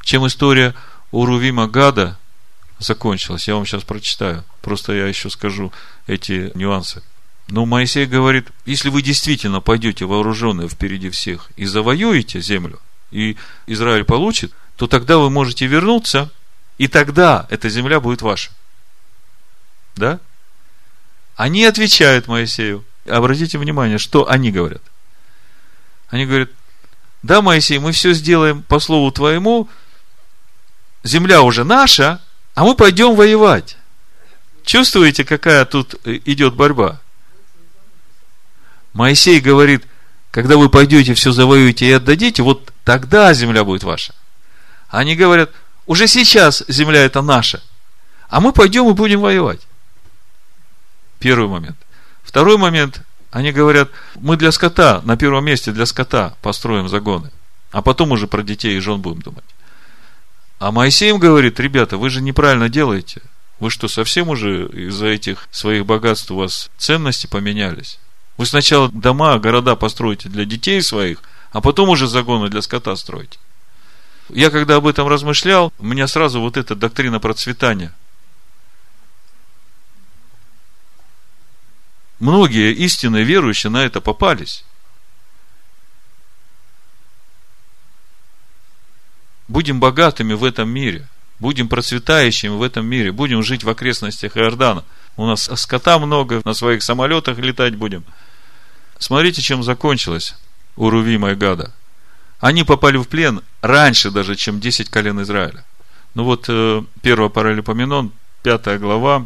[0.04, 0.76] Чем история
[1.12, 2.18] у Рувима Гада
[2.78, 4.46] закончилась, я вам сейчас прочитаю.
[4.62, 5.74] Просто я еще скажу
[6.08, 7.04] эти нюансы.
[7.50, 12.80] Но Моисей говорит, если вы действительно пойдете вооруженные впереди всех и завоюете землю,
[13.10, 16.32] и Израиль получит, то тогда вы можете вернуться,
[16.78, 18.52] и тогда эта земля будет ваша.
[19.96, 20.20] Да?
[21.36, 22.86] Они отвечают Моисею.
[23.08, 24.84] Обратите внимание, что они говорят.
[26.10, 26.52] Они говорят,
[27.24, 29.68] да, Моисей, мы все сделаем по слову твоему,
[31.04, 32.22] земля уже наша,
[32.54, 33.76] а мы пойдем воевать.
[34.64, 37.02] Чувствуете, какая тут идет борьба?
[38.94, 39.86] Моисей говорит,
[40.32, 44.14] когда вы пойдете, все завоюете и отдадите, вот тогда земля будет ваша.
[44.90, 45.52] Они говорят,
[45.86, 47.62] уже сейчас земля это наша,
[48.30, 49.62] а мы пойдем и будем воевать.
[51.20, 51.78] Первый момент.
[52.24, 57.32] Второй момент, они говорят, мы для скота, на первом месте для скота построим загоны,
[57.72, 59.44] а потом уже про детей и жен будем думать.
[60.60, 63.22] А Моисей им говорит, ребята, вы же неправильно делаете.
[63.60, 67.98] Вы что, совсем уже из-за этих своих богатств у вас ценности поменялись?
[68.40, 71.22] Вы сначала дома, города построите для детей своих,
[71.52, 73.38] а потом уже загоны для скота строите.
[74.30, 77.94] Я когда об этом размышлял, у меня сразу вот эта доктрина процветания–
[82.20, 84.66] Многие истинные верующие на это попались.
[89.48, 91.08] Будем богатыми в этом мире.
[91.40, 94.84] будем процветающими в этом мире, будем жить в окрестностях Иордана.
[95.16, 98.04] У нас скота много, на своих самолетах летать будем.
[99.00, 100.36] Смотрите, чем закончилось
[100.76, 101.74] у Рувима и Гада.
[102.40, 105.66] Они попали в плен раньше даже, чем 10 колен Израиля.
[106.14, 108.12] Ну вот, э, 1 Паралипоменон,
[108.44, 109.26] 5 глава,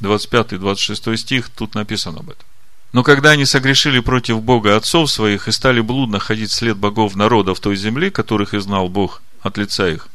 [0.00, 2.44] 25-26 стих, тут написано об этом.
[2.92, 7.60] Но когда они согрешили против Бога отцов своих и стали блудно ходить след богов народов
[7.60, 10.08] той земли, которых и знал Бог от лица их,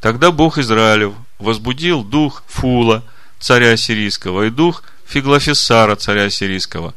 [0.00, 3.04] тогда Бог Израилев возбудил дух Фула,
[3.38, 6.94] царя сирийского, и дух Фиглофисара, царя сирийского.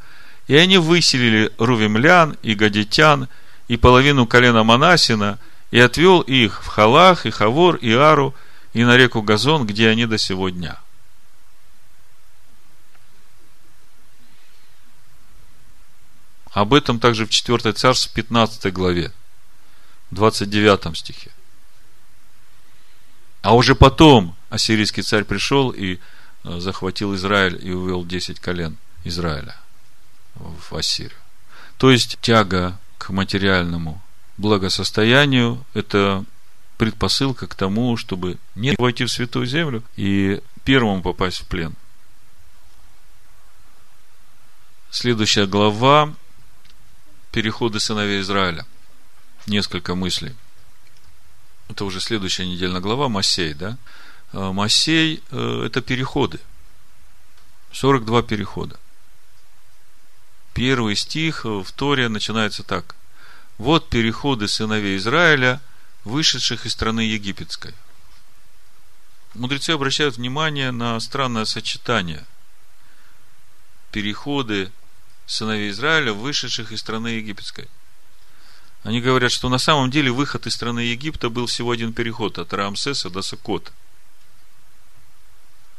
[0.47, 3.29] И они выселили Рувимлян и Гадитян,
[3.67, 5.39] и половину колена Манасина,
[5.71, 8.35] и отвел их в Халах, и Хавор, и Ару,
[8.73, 10.77] и на реку Газон, где они до сего дня.
[16.51, 19.11] Об этом также в 4 царств 15 главе,
[20.11, 21.31] 29 стихе.
[23.41, 25.97] А уже потом ассирийский царь пришел и
[26.43, 29.62] э, захватил Израиль и увел 10 колен Израиля
[30.35, 31.17] в Ассирию.
[31.77, 34.01] То есть тяга к материальному
[34.37, 36.25] благосостоянию– это
[36.77, 41.75] предпосылка к тому, чтобы не войти в святую землю и первому попасть в плен.
[44.89, 46.13] Следующая глава
[47.31, 48.65] переходы сыновей Израиля.
[49.47, 50.35] Несколько мыслей.
[51.69, 53.77] Это уже следующая недельная глава, Масей, да?
[54.31, 56.39] Э, Масей э,– это переходы.
[57.71, 58.79] 42 перехода.
[60.53, 62.95] Первый стих в Торе начинается так.
[63.57, 65.61] Вот переходы сыновей Израиля,
[66.03, 67.73] вышедших из страны египетской.
[69.33, 72.23] Мудрецы обращают внимание на странное сочетание.
[73.91, 74.71] Переходы
[75.25, 77.67] сыновей Израиля, вышедших из страны египетской.
[78.83, 82.53] Они говорят, что на самом деле выход из страны Египта был всего один переход от
[82.53, 83.71] Рамсеса до Сокота.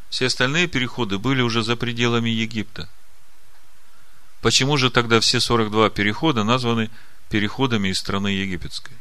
[0.09, 2.89] Все остальные переходы были уже за пределами Египта.
[4.45, 6.91] Почему же тогда все 42 перехода названы
[7.31, 8.93] переходами из страны египетской?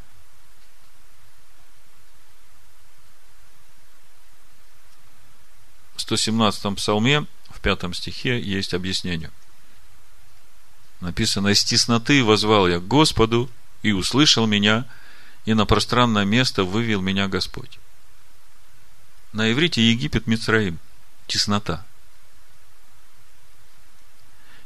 [5.97, 9.31] В 117 псалме, в пятом стихе, есть объяснение–
[11.01, 14.85] Написано, из тесноты возвал я к Господу, и услышал меня,
[15.43, 17.77] и на пространное место вывел меня Господь.
[19.33, 20.79] На иврите Египет Мицраим.
[21.27, 21.85] Теснота.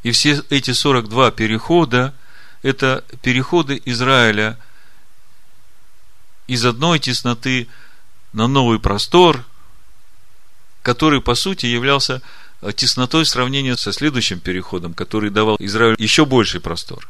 [0.08, 2.14] И все эти 42 перехода–
[2.62, 4.58] это переходы Израиля
[6.48, 7.68] из одной тесноты
[8.32, 9.44] на новый простор,
[10.82, 12.22] который, по сути, являлся
[12.62, 17.08] Э, теснотой в сравнении со следующим переходом, который давал Израилю еще больший простор.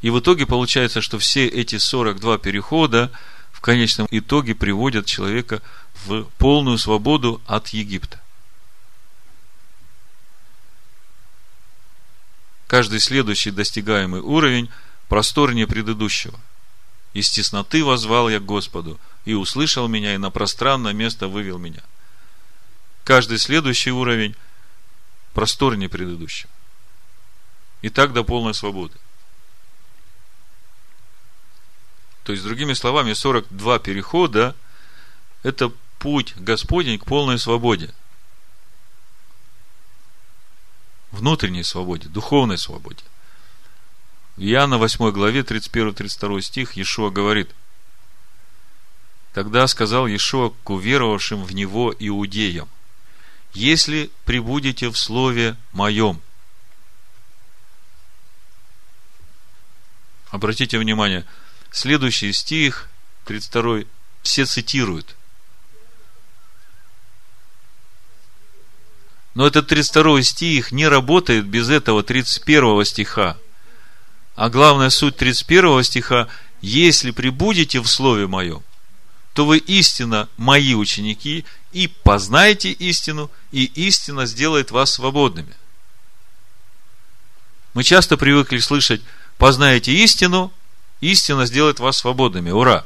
[0.00, 3.10] И в итоге получается, что все эти 42 перехода
[3.52, 5.60] в конечном итоге приводят человека
[6.06, 8.20] в полную свободу от Египта.
[12.68, 14.70] Каждый следующий достигаемый уровень
[15.08, 16.38] просторнее предыдущего.
[17.14, 21.82] Из тесноты возвал я к Господу, и услышал меня, и на пространное место вывел меня–
[23.08, 24.36] каждый следующий уровень
[25.32, 26.50] просторнее предыдущего.
[27.80, 28.94] И так до полной свободы.
[32.24, 34.54] То есть, другими словами, 42 перехода–
[35.42, 37.94] это путь Господень к полной свободе.
[41.10, 43.02] Внутренней свободе, духовной свободе.
[44.36, 47.50] Иоанна 8 главе 31-32 стих Иешуа говорит,
[49.32, 52.68] Тогда сказал Иешуа к уверовавшим в Него иудеям,
[53.52, 56.20] если прибудете в Слове Моем.
[60.30, 61.24] Обратите внимание,
[61.70, 62.88] следующий стих,
[63.24, 63.84] 32,
[64.22, 65.17] все цитируют.
[69.38, 73.36] Но этот 32 стих не работает без этого 31 стиха.
[74.34, 76.26] А главная суть 31 стиха,
[76.60, 78.64] если прибудете в Слове Моем,
[79.34, 85.54] то вы истинно мои ученики, и познаете истину, и истина сделает вас свободными.
[87.74, 89.02] Мы часто привыкли слышать,
[89.36, 90.52] познаете истину,
[91.00, 92.50] истина сделает вас свободными.
[92.50, 92.84] Ура!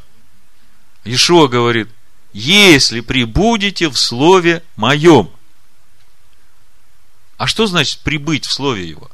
[1.05, 1.88] Ишуа говорит,
[2.34, 5.30] если прибудете в Слове Моем.
[7.36, 9.10] А что значит прибыть в Слове Его?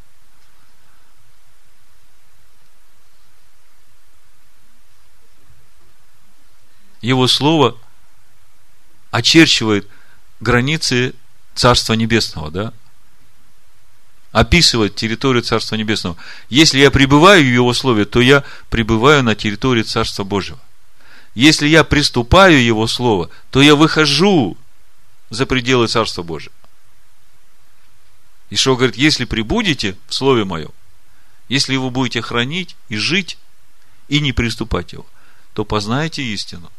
[7.00, 7.76] Его Слово
[9.10, 9.88] очерчивает
[10.40, 11.14] границы
[11.54, 12.72] Царства Небесного, да?
[14.32, 16.16] Описывает территорию Царства Небесного.
[16.48, 20.60] Если я пребываю в Его Слове, то я пребываю на территории Царства Божьего.
[21.34, 24.56] Если я приступаю Его Слово, то я выхожу
[25.30, 26.54] за пределы Царства Божьего.
[28.50, 30.72] Ишо говорит, если прибудете в Слове Моем,
[31.48, 33.38] если его будете хранить и жить,
[34.08, 35.06] и не приступать его,
[35.52, 36.70] то познаете истину.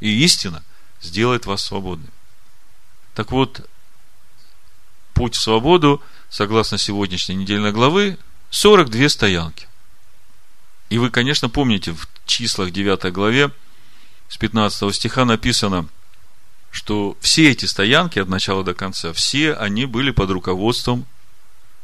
[0.00, 0.64] И истина
[1.00, 2.10] сделает вас свободным.
[3.14, 3.68] Так вот,
[5.14, 8.18] путь в свободу, согласно сегодняшней недельной главы,
[8.50, 9.68] 42 стоянки.
[10.90, 13.50] И вы, конечно, помните, в числах 9 главе
[14.28, 15.88] с 15 стиха написано,
[16.76, 21.06] что все эти стоянки от начала до конца, все они были под руководством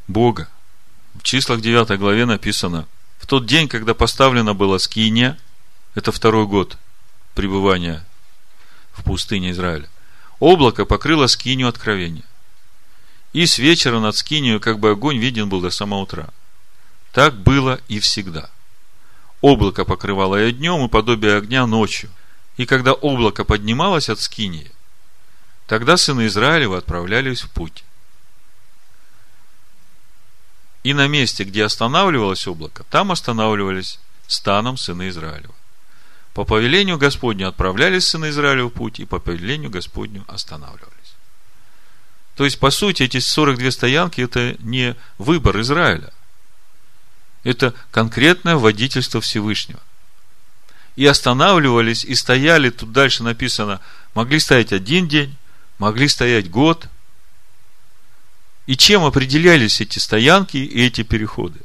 [0.07, 0.49] Бога.
[1.15, 2.85] В числах 9 главе написано,
[3.17, 5.39] в тот день, когда поставлена была скиния,
[5.95, 6.77] это второй год
[7.33, 8.05] пребывания
[8.91, 9.89] в пустыне Израиля,
[10.39, 12.25] облако покрыло скинию откровения.
[13.33, 16.29] И с вечера над скинию как бы огонь виден был до самого утра.
[17.13, 18.51] Так было и всегда.
[19.41, 22.11] Облако покрывало и днем, и подобие огня ночью.
[22.57, 24.71] И когда облако поднималось от скинии,
[25.67, 27.83] тогда сыны Израилева отправлялись в путь.
[30.83, 35.53] И на месте, где останавливалось облако, там останавливались станом сыны Израилева.
[36.33, 40.89] По повелению Господню отправлялись сыны Израиля в путь, и по повелению Господню останавливались.
[42.35, 46.11] То есть, по сути, эти 42 стоянки– это не выбор Израиля.
[47.43, 49.79] Это конкретное водительство Всевышнего.
[50.95, 53.81] И останавливались, и стояли, тут дальше написано,
[54.15, 55.35] могли стоять один день,
[55.83, 56.87] могли стоять год,
[58.67, 61.59] и чем определялись эти стоянки и эти переходы?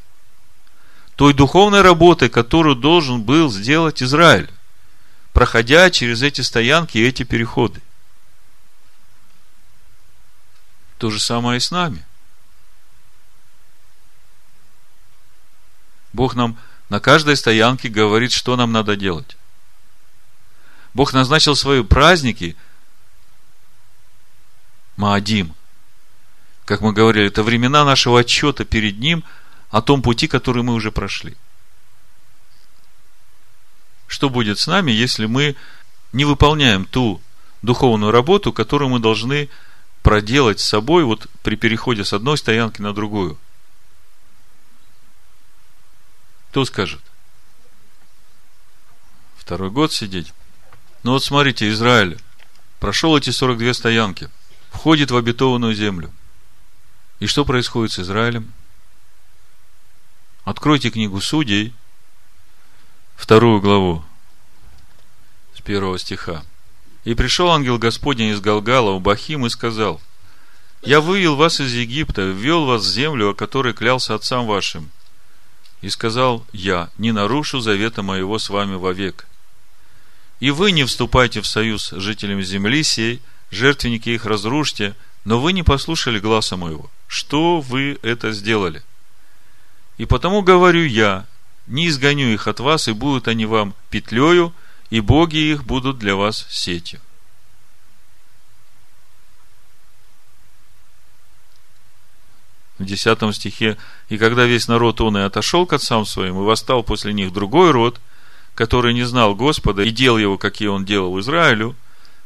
[1.14, 4.50] Той духовной работой, которую должен был сделать Израиль,
[5.32, 7.80] проходя через эти стоянки и эти переходы.
[10.98, 12.04] То же самое и с нами.
[16.12, 16.58] Бог нам
[16.88, 19.36] на каждой стоянке говорит, что нам надо делать.
[20.92, 22.56] Бог назначил свои праздники
[24.98, 25.54] Маадим–
[26.68, 29.24] как мы говорили, это времена нашего отчета перед Ним
[29.70, 31.34] о том пути, который мы уже прошли.
[34.06, 35.56] Что будет с нами, если мы
[36.12, 37.22] не выполняем ту
[37.62, 39.48] духовную работу, которую мы должны
[40.02, 43.38] проделать с собой вот при переходе с одной стоянки на другую?
[46.50, 47.00] Кто скажет?
[49.38, 50.34] Второй год сидеть?
[51.02, 52.20] Ну вот смотрите, Израиль
[52.78, 54.28] прошел эти 42 стоянки,
[54.78, 56.12] входит в обетованную землю.
[57.18, 58.52] И что происходит с Израилем?
[60.44, 61.74] Откройте книгу Судей,
[63.16, 64.04] вторую главу,
[65.56, 66.44] с первого стиха.
[67.02, 70.00] И пришел ангел Господень из Галгала у Бахим и сказал,
[70.82, 74.90] Я вывел вас из Египта, ввел вас в землю, о которой клялся отцам вашим.
[75.80, 79.26] И сказал я, не нарушу завета моего с вами вовек.
[80.38, 83.20] И вы не вступайте в союз с жителями земли сей,
[83.50, 84.94] жертвенники их разрушьте,
[85.24, 88.84] но вы не послушали гласа моего что вы это сделали.
[89.96, 91.26] И потому говорю я,
[91.66, 94.54] не изгоню их от вас, и будут они вам петлею,
[94.90, 97.00] и боги их будут для вас сетью.
[102.78, 103.76] В десятом стихе,
[104.08, 107.72] «И когда весь народ он и отошел к отцам своим, и восстал после них другой
[107.72, 108.00] род,
[108.54, 111.74] который не знал Господа и делал его, какие он делал Израилю,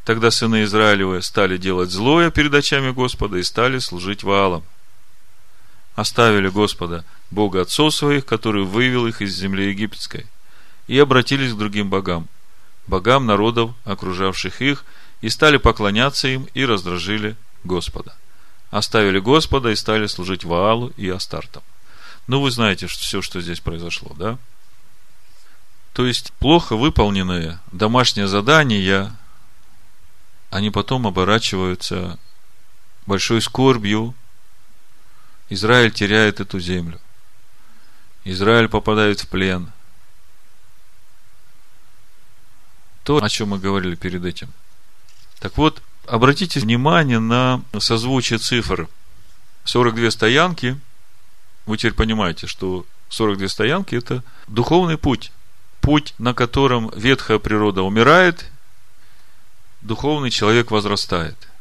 [0.04, 4.64] тогда сыны Израилевы стали делать злое перед очами Господа и стали служить Ваалам
[5.94, 10.26] оставили Господа, Бога отцов своих, который вывел их из земли египетской,
[10.86, 12.28] и обратились к другим богам,
[12.86, 14.84] богам народов, окружавших их,
[15.20, 18.14] и стали поклоняться им и раздражили Господа.
[18.70, 21.62] Оставили Господа и стали служить Ваалу и Астартам.
[22.26, 24.38] Ну, вы знаете что все, что здесь произошло, да?
[25.92, 29.14] То есть, плохо выполненные домашние задания,
[30.52, 32.18] они потом оборачиваются
[33.06, 34.14] большой скорбью,
[35.48, 37.00] Израиль теряет эту землю.
[38.24, 39.72] Израиль попадает в плен.
[43.02, 44.52] То, о чем мы говорили перед этим.
[45.40, 48.90] Так вот, обратите внимание на созвучие цифр.
[49.64, 50.78] 42 стоянки.
[51.64, 55.32] Вы теперь понимаете, что 42 стоянки– это духовный путь.
[55.80, 58.50] Путь, на котором ветхая природа умирает,
[59.82, 61.36] духовный человек возрастает–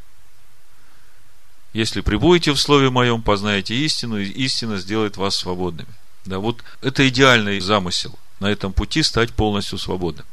[1.74, 5.90] если прибудете в Слове Моем, познаете истину, и истина сделает вас свободными.
[6.26, 10.26] Да, вот это идеальный замысел на этом пути стать полностью свободным.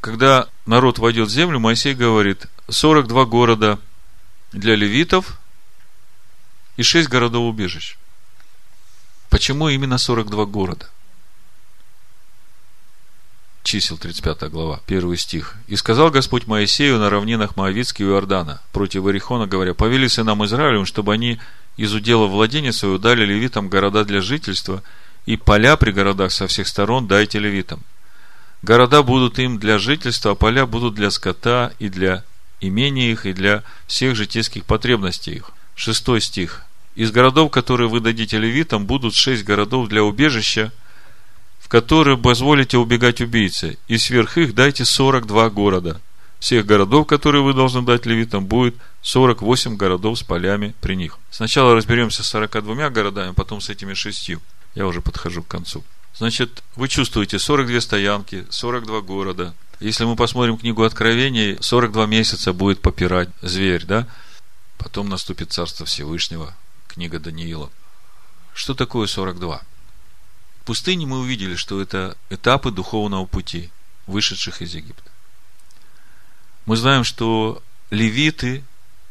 [0.00, 3.78] Когда народ войдет в землю, Моисей говорит, 42 города
[4.52, 5.38] для левитов
[6.76, 7.96] и 6 городов убежищ.
[9.28, 10.88] Почему именно 42 города?
[13.62, 15.56] Чисел 35 глава, первый стих.
[15.66, 20.86] «И сказал Господь Моисею на равнинах Моавицких и Иордана, против Иерихона, говоря, повели сынам Израилевым,
[20.86, 21.38] чтобы они
[21.76, 24.82] из удела владения своего дали левитам города для жительства,
[25.26, 27.80] и поля при городах со всех сторон дайте левитам.
[28.62, 32.24] Города будут им для жительства, а поля будут для скота и для
[32.60, 35.50] имения их, и для всех житейских потребностей их».
[35.74, 36.62] Шестой стих.
[36.94, 40.72] «Из городов, которые вы дадите левитам, будут шесть городов для убежища,
[41.72, 46.02] которые позволите убегать убийце, и сверх их дайте 42 города.
[46.38, 51.18] Всех городов, которые вы должны дать левитам, будет 48 городов с полями при них.
[51.30, 54.42] Сначала разберемся с 42 городами, потом с этими шестью.
[54.74, 55.82] Я уже подхожу к концу.
[56.14, 59.54] Значит, вы чувствуете 42 стоянки, 42 города.
[59.80, 64.06] Если мы посмотрим книгу Откровений, 42 месяца будет попирать зверь, да?
[64.76, 66.54] Потом наступит Царство Всевышнего,
[66.86, 67.70] книга Даниила.
[68.52, 69.62] Что такое 42?
[70.64, 73.70] Пустыне мы увидели, что это этапы духовного пути,
[74.06, 75.10] вышедших из Египта.
[76.66, 78.62] Мы знаем, что левиты,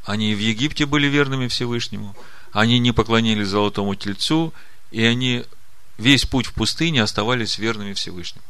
[0.06, 2.16] они в Египте были верными Всевышнему,
[2.54, 4.54] они не поклонились золотому тельцу,
[4.92, 5.44] и они
[5.98, 8.46] весь путь в пустыне оставались верными Всевышнему.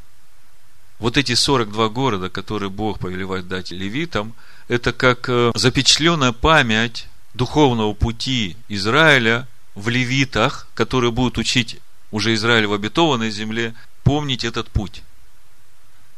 [0.99, 4.35] Вот эти 42 города, которые Бог повелевает дать левитам,
[4.67, 11.79] это как э, запечатленная память духовного пути Израиля в левитах, которые будут учить
[12.11, 15.01] уже Израиль в обетованной земле, помнить этот путь.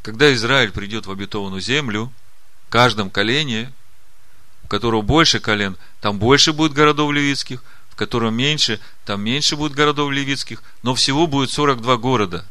[0.01, 2.11] Когда Израиль придет в обетованную землю,
[2.67, 3.71] в каждом колене,
[4.63, 9.73] у которого больше колен, там больше будет городов левитских, в котором меньше, там меньше будет
[9.73, 12.45] городов левитских, но всего будет 42 города.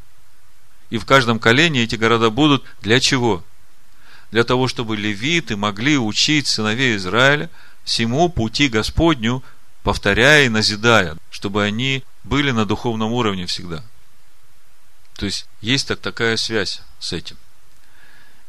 [0.91, 3.45] И в каждом колене эти города будут для чего?
[4.31, 7.51] Для того, чтобы левиты могли учить сыновей Израиля
[7.85, 9.43] всему пути Господню,
[9.83, 13.85] повторяя и назидая, чтобы они были на духовном уровне всегда.
[15.15, 17.37] То есть, есть так, такая связь с этим.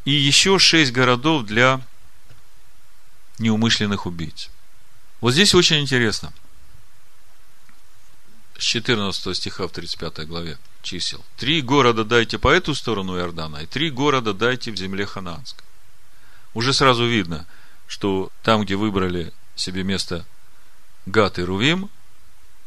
[0.06, 1.82] И еще шесть городов для
[3.40, 4.50] неумышленных убийц.
[5.22, 6.34] Вот здесь очень интересно.
[8.58, 11.24] С 14 стиха в 35 главе чисел.
[11.38, 15.64] Три города дайте по эту сторону Иордана, и три города дайте в земле Ханаанской.
[16.54, 17.48] Уже сразу видно,
[17.88, 20.26] что там, где выбрали себе место
[21.06, 21.89] Гат и Рувим,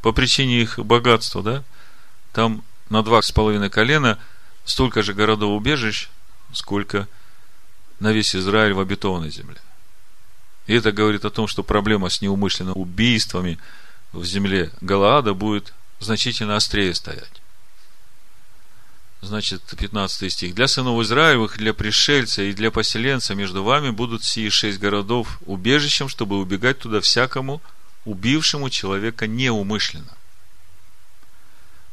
[0.03, 1.65] по причине их богатства, да,
[2.33, 4.19] там на два с половиной колена
[4.65, 6.09] столько же городов убежищ,
[6.53, 7.09] сколько
[7.99, 9.61] на весь Израиль в обетованной земле.
[10.67, 13.59] И это говорит о том, что проблема с неумышленными убийствами
[14.13, 17.43] в земле Галаада будет значительно острее стоять.
[19.23, 20.55] Значит, 15 стих.
[20.55, 26.09] Для сынов Израилевых, для пришельца и для поселенца между вами будут сии шесть городов убежищем,
[26.09, 27.63] чтобы убегать туда всякому,
[28.07, 30.17] убившему человека неумышленно.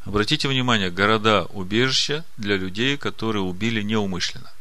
[0.05, 4.51] Обратите внимание, города убежища для людей, которые убили неумышленно.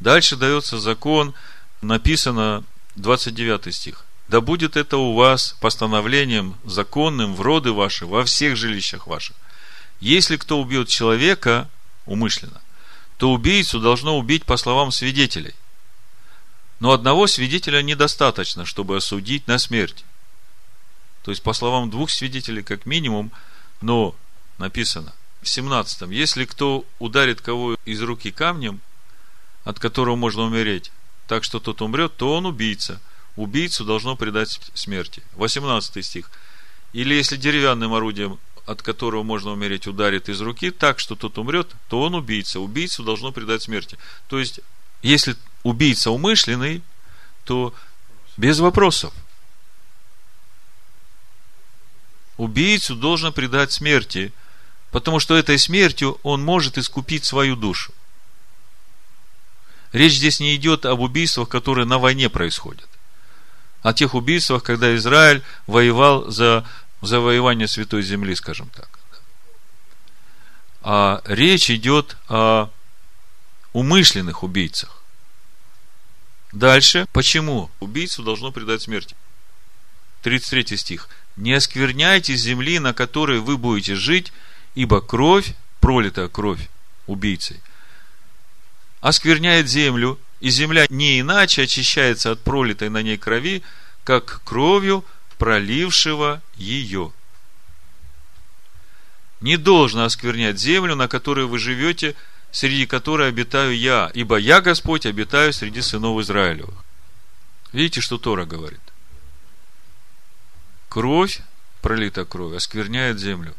[0.00, 1.34] Дальше дается закон,
[1.80, 2.64] написано
[2.96, 4.04] 29 стих.
[4.28, 9.36] Да будет это у вас постановлением законным в роды ваши, во всех жилищах ваших.
[10.00, 11.68] Если кто убьет человека
[12.06, 12.60] умышленно,
[13.16, 15.54] то убийцу должно убить по словам свидетелей.
[16.80, 20.04] Но одного свидетеля недостаточно, чтобы осудить на смерть.
[21.22, 23.30] То есть, по словам двух свидетелей, как минимум,
[23.80, 24.14] но
[24.58, 25.12] написано
[25.42, 28.80] в 17 если кто ударит кого из руки камнем,
[29.64, 30.92] от которого можно умереть,
[31.26, 33.00] так что тот умрет, то он убийца.
[33.36, 35.22] Убийцу должно предать смерти.
[35.34, 36.30] 18 стих.
[36.92, 41.74] Или если деревянным орудием, от которого можно умереть, ударит из руки, так что тот умрет,
[41.88, 42.60] то он убийца.
[42.60, 43.98] Убийцу должно предать смерти.
[44.28, 44.60] То есть,
[45.02, 46.82] если убийца умышленный,
[47.44, 47.74] то
[48.36, 49.12] без вопросов.
[52.36, 54.32] Убийцу должно предать смерти,
[54.90, 57.92] потому что этой смертью он может искупить свою душу.
[59.92, 62.88] Речь здесь не идет об убийствах, которые на войне происходят.
[63.82, 66.66] О тех убийствах, когда Израиль воевал за
[67.02, 69.00] завоевание Святой Земли, скажем так.
[70.82, 72.70] А речь идет о
[73.72, 75.02] умышленных убийцах.
[76.52, 79.16] Дальше, почему убийцу должно предать смерти?
[80.22, 84.32] 33 стих не оскверняйте земли, на которой вы будете жить,
[84.74, 86.68] ибо кровь, пролитая кровь
[87.06, 87.60] убийцей,
[89.00, 93.62] оскверняет землю, и земля не иначе очищается от пролитой на ней крови,
[94.04, 95.04] как кровью
[95.38, 97.12] пролившего ее.
[99.40, 102.14] Не должно осквернять землю, на которой вы живете,
[102.50, 106.74] среди которой обитаю я, ибо я, Господь, обитаю среди сынов Израилевых.
[107.72, 108.80] Видите, что Тора говорит?
[110.92, 111.40] Кровь,
[111.80, 113.54] пролита кровь, оскверняет землю.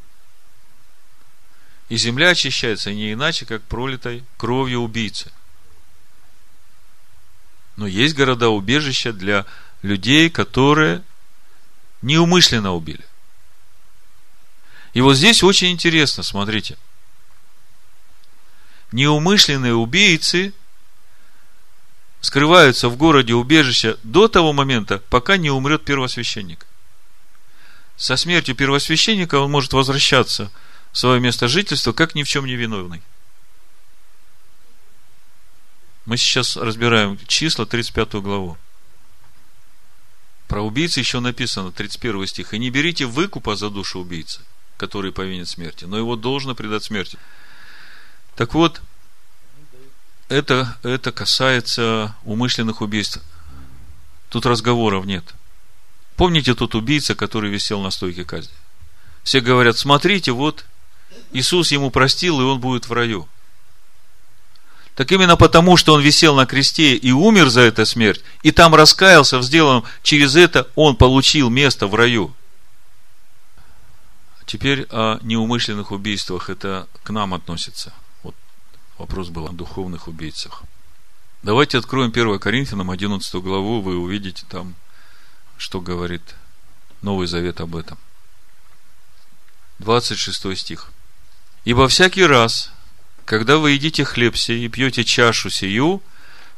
[1.90, 5.32] И земля очищается не иначе, как пролитой кровью убийцы.
[7.76, 9.48] Но есть города-убежища для
[9.82, 11.02] людей, которые
[12.04, 13.04] неумышленно убили.
[14.94, 16.78] И вот здесь очень интересно, смотрите.
[18.92, 20.54] Неумышленные убийцы
[22.22, 26.68] скрываются в городе убежища до того момента, пока не умрет первосвященник.
[27.96, 30.52] Со смертью первосвященника он может возвращаться
[30.92, 33.02] в свое место жительства, как ни в чем не виновный.
[36.06, 38.58] Мы сейчас разбираем числа 35 главу.
[40.48, 42.54] Про убийцы еще написано, 31 стих.
[42.54, 44.42] «И не берите выкупа за душу убийцы,
[44.78, 47.18] который повинен смерти, но его должно предать смерти».
[48.36, 48.82] Так вот,
[50.28, 53.22] это, это касается умышленных убийств.
[54.30, 55.34] Тут разговоров нет.
[56.24, 58.54] Помните тот убийца, который висел на стойке казни?
[59.24, 60.64] Все говорят, смотрите, вот
[61.34, 63.28] Иисус ему простил, и он будет в раю.
[64.96, 68.74] Так именно потому, что он висел на кресте и умер за эту смерть, и там
[68.74, 72.34] раскаялся в сделанном, через это он получил место в раю.
[74.46, 77.92] Теперь о неумышленных убийствах это к нам относится.
[78.24, 78.36] Вот
[78.98, 80.64] вопрос был о духовных убийцах.
[81.42, 84.76] Давайте откроем 1 Коринфянам 11 главу, вы увидите там,
[85.64, 86.36] что говорит
[87.02, 87.98] Новый Завет об этом.
[89.80, 90.92] 26 стих.
[91.64, 92.70] Ибо всякий раз,
[93.24, 96.04] когда вы едите хлеб сей и пьете чашу сию,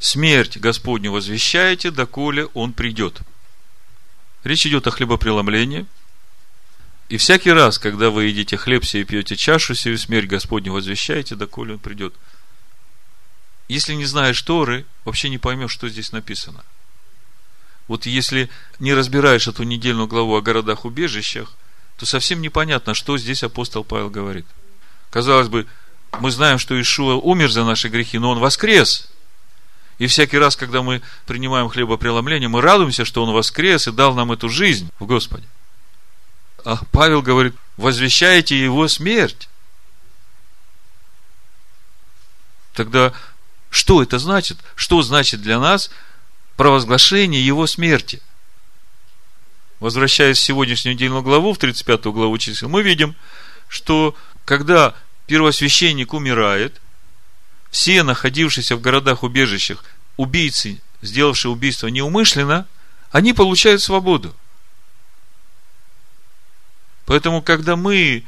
[0.00, 3.20] смерть Господню возвещаете, доколе Он придет.
[4.42, 5.86] Речь идет о хлебопреломлении.
[7.08, 11.36] И всякий раз, когда вы едите хлеб сей и пьете чашу сию, смерть Господню возвещаете,
[11.36, 12.12] доколе Он придет.
[13.68, 16.64] Если не знаешь Торы, вообще не поймешь, что здесь написано.
[17.88, 21.52] Вот если не разбираешь эту недельную главу о городах-убежищах,
[21.96, 24.46] то совсем непонятно, что здесь апостол Павел говорит.
[25.10, 25.66] Казалось бы,
[26.20, 29.08] мы знаем, что Ишуа умер за наши грехи, но Он воскрес.
[29.98, 34.32] И всякий раз, когда мы принимаем хлебопреломление, мы радуемся, что Он воскрес и дал нам
[34.32, 35.46] эту жизнь в Господе.
[36.64, 39.48] А Павел говорит, возвещаете Его смерть.
[42.74, 43.14] Тогда
[43.70, 44.58] что это значит?
[44.74, 45.90] Что значит для нас
[46.56, 48.20] провозглашение Его смерти?
[49.78, 53.14] Возвращаясь в сегодняшнюю недельную главу, в 35 главу чисел, мы видим,
[53.68, 54.94] что когда
[55.26, 56.80] первосвященник умирает,
[57.70, 59.84] все находившиеся в городах-убежищах,
[60.16, 62.66] убийцы, сделавшие убийство неумышленно,
[63.10, 64.34] они получают свободу.
[67.04, 68.24] Поэтому, когда мы,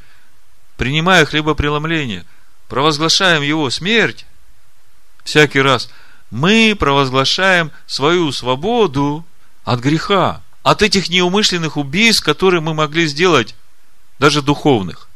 [0.76, 2.24] принимая хлебопреломление,
[2.68, 4.26] провозглашаем его смерть,
[5.24, 5.90] всякий раз,
[6.30, 9.24] мы провозглашаем свою свободу
[9.64, 13.54] от греха, от этих неумышленных убийств, которые мы могли сделать,
[14.18, 15.08] даже духовных.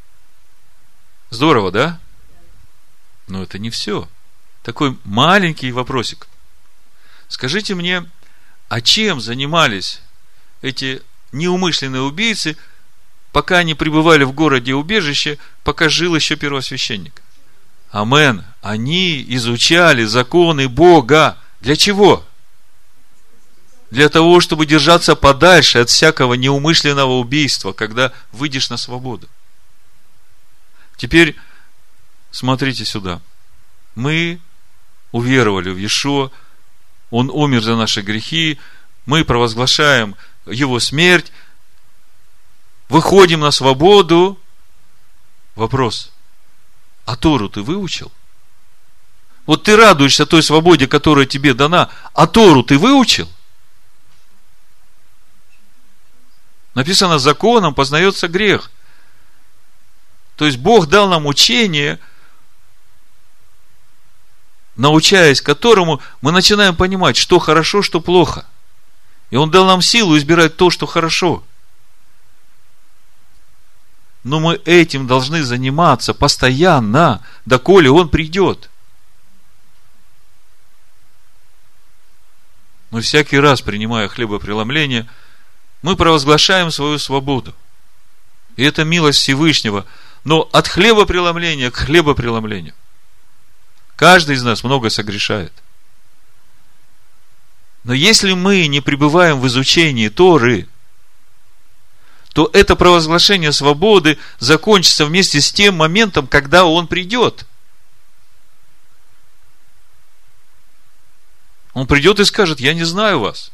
[1.30, 2.00] Здорово, да?
[3.26, 4.08] Но это не все.
[4.62, 6.28] Такой маленький вопросик.
[7.28, 8.08] Скажите мне,
[8.68, 10.00] а чем занимались
[10.60, 11.02] эти
[11.32, 12.56] неумышленные убийцы,
[13.32, 17.22] пока они пребывали в городе убежище, пока жил еще первосвященник?
[17.93, 18.45] Амен.
[18.62, 21.36] Они изучали законы Бога.
[21.61, 22.24] Для чего?
[23.90, 29.28] Для того, чтобы держаться подальше от всякого неумышленного убийства, когда выйдешь на свободу.
[30.97, 31.36] Теперь
[32.30, 33.20] смотрите сюда.
[33.95, 34.40] Мы
[35.11, 36.30] уверовали в Иешуа,
[37.11, 38.59] Он умер за наши грехи,
[39.05, 40.16] мы провозглашаем
[40.47, 41.30] Его смерть,
[42.89, 44.39] выходим на свободу.
[45.56, 46.11] Вопрос,
[47.04, 48.12] а Тору ты выучил?
[49.46, 53.28] Вот ты радуешься той свободе, которая тебе дана, а Тору ты выучил?
[56.74, 58.70] Написано, законом познается грех–
[60.36, 62.00] то есть Бог дал нам учение,
[64.76, 68.46] научаясь которому мы начинаем понимать, что хорошо, что плохо.
[69.30, 71.44] И Он дал нам силу избирать то, что хорошо.
[74.24, 78.70] Но мы этим должны заниматься постоянно, доколе Он придет.
[82.90, 85.09] Мы всякий раз, принимая хлебопреломление,
[85.82, 87.55] мы провозглашаем свою свободу.
[88.57, 89.86] И это милость Всевышнего–
[90.24, 92.74] но от хлебопреломления к хлебопреломлению.
[93.97, 95.53] Каждый из нас много согрешает.
[97.85, 100.69] Но если мы не пребываем в изучении Торы,
[102.32, 107.46] то это провозглашение свободы закончится вместе с тем моментом, когда он придет.
[111.74, 113.50] Он придет и скажет, я не знаю вас.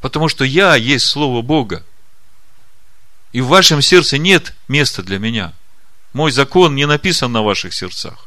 [0.00, 1.84] Потому что я есть Слово Бога.
[3.32, 5.52] И в вашем сердце нет места для меня.
[6.12, 8.25] Мой закон не написан на ваших сердцах.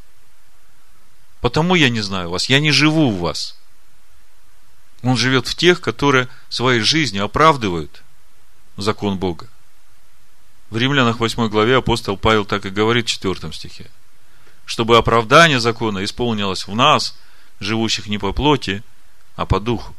[1.42, 2.50] Потому я не знаю вас.
[2.50, 3.56] Я не живу в вас.
[5.04, 8.04] Он живет в тех, которые своей жизнью оправдывают
[8.76, 9.48] закон Бога.
[10.70, 13.90] В Римлянах 8 главе апостол Павел так и говорит в 4 стихе.
[14.66, 17.18] Чтобы оправдание закона исполнилось в нас,
[17.60, 18.84] живущих не по плоти,
[19.36, 19.96] а по духу.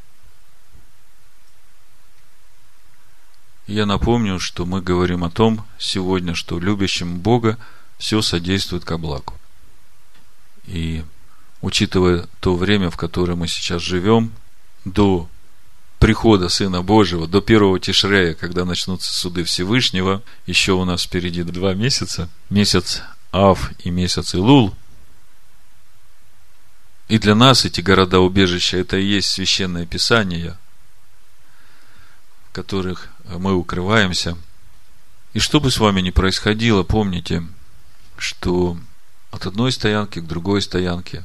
[3.66, 7.56] Я напомню, что мы говорим о том сегодня, что любящим Бога
[7.98, 9.34] все содействует ко благу.
[10.66, 11.04] И
[11.60, 14.32] учитывая то время, в которое мы сейчас живем,
[14.84, 15.28] до
[15.98, 21.74] прихода Сына Божьего, до первого Тишрея, когда начнутся суды Всевышнего, еще у нас впереди два
[21.74, 24.74] месяца, месяц Ав и месяц Илул.
[27.08, 30.56] И для нас эти города-убежища, это и есть священное Писание,
[32.48, 34.38] в которых мы укрываемся.
[35.34, 37.44] И что бы с вами ни происходило, помните,
[38.16, 38.78] что
[39.30, 41.24] от одной стоянки к другой стоянке,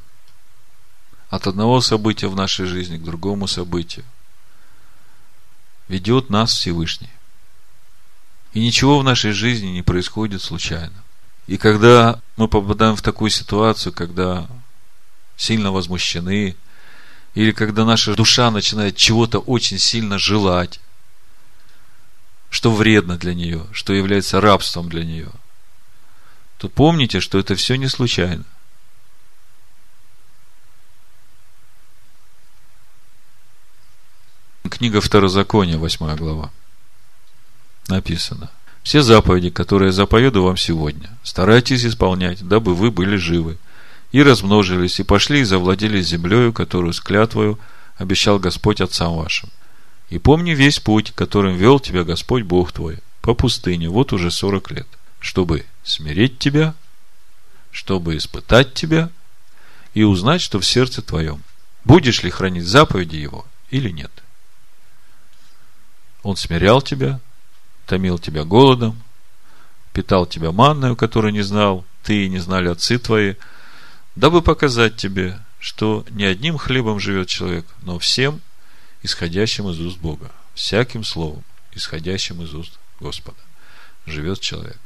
[1.35, 4.05] от одного события в нашей жизни к другому событию,
[5.87, 7.09] ведет нас Всевышний.
[8.53, 11.03] И ничего в нашей жизни не происходит случайно.
[11.47, 14.47] И когда мы попадаем в такую ситуацию, когда
[15.35, 16.55] сильно возмущены,
[17.33, 20.79] или когда наша душа начинает чего-то очень сильно желать,
[22.49, 25.31] что вредно для нее, что является рабством для нее,
[26.57, 28.45] то помните, что это все не случайно.
[34.69, 36.51] Книга Второзакония, 8 глава.
[37.87, 38.49] Написано.
[38.81, 43.57] Все заповеди, которые заповеду вам сегодня, старайтесь исполнять, дабы вы были живы,
[44.11, 47.59] и размножились, и пошли, и завладели землею, которую с клятвою
[47.97, 49.49] обещал Господь отцам вашим.
[50.09, 54.71] И помни весь путь, которым вел тебя Господь Бог твой, по пустыне, вот уже сорок
[54.71, 54.87] лет,
[55.19, 56.73] чтобы смирить тебя,
[57.71, 59.09] чтобы испытать тебя
[59.93, 61.41] и узнать, что в сердце твоем,
[61.83, 64.11] будешь ли хранить заповеди Его или нет.
[66.25, 67.19] Он смирял тебя,
[67.85, 68.99] томил тебя голодом,
[69.93, 73.35] питал тебя манною, которую не знал, ты и не знали отцы твои,
[74.15, 78.41] дабы показать тебе, что не одним хлебом живет человек, но всем,
[79.03, 81.43] исходящим из уст Бога, всяким словом,
[81.73, 83.37] исходящим из уст Господа,
[84.07, 84.79] живет человек.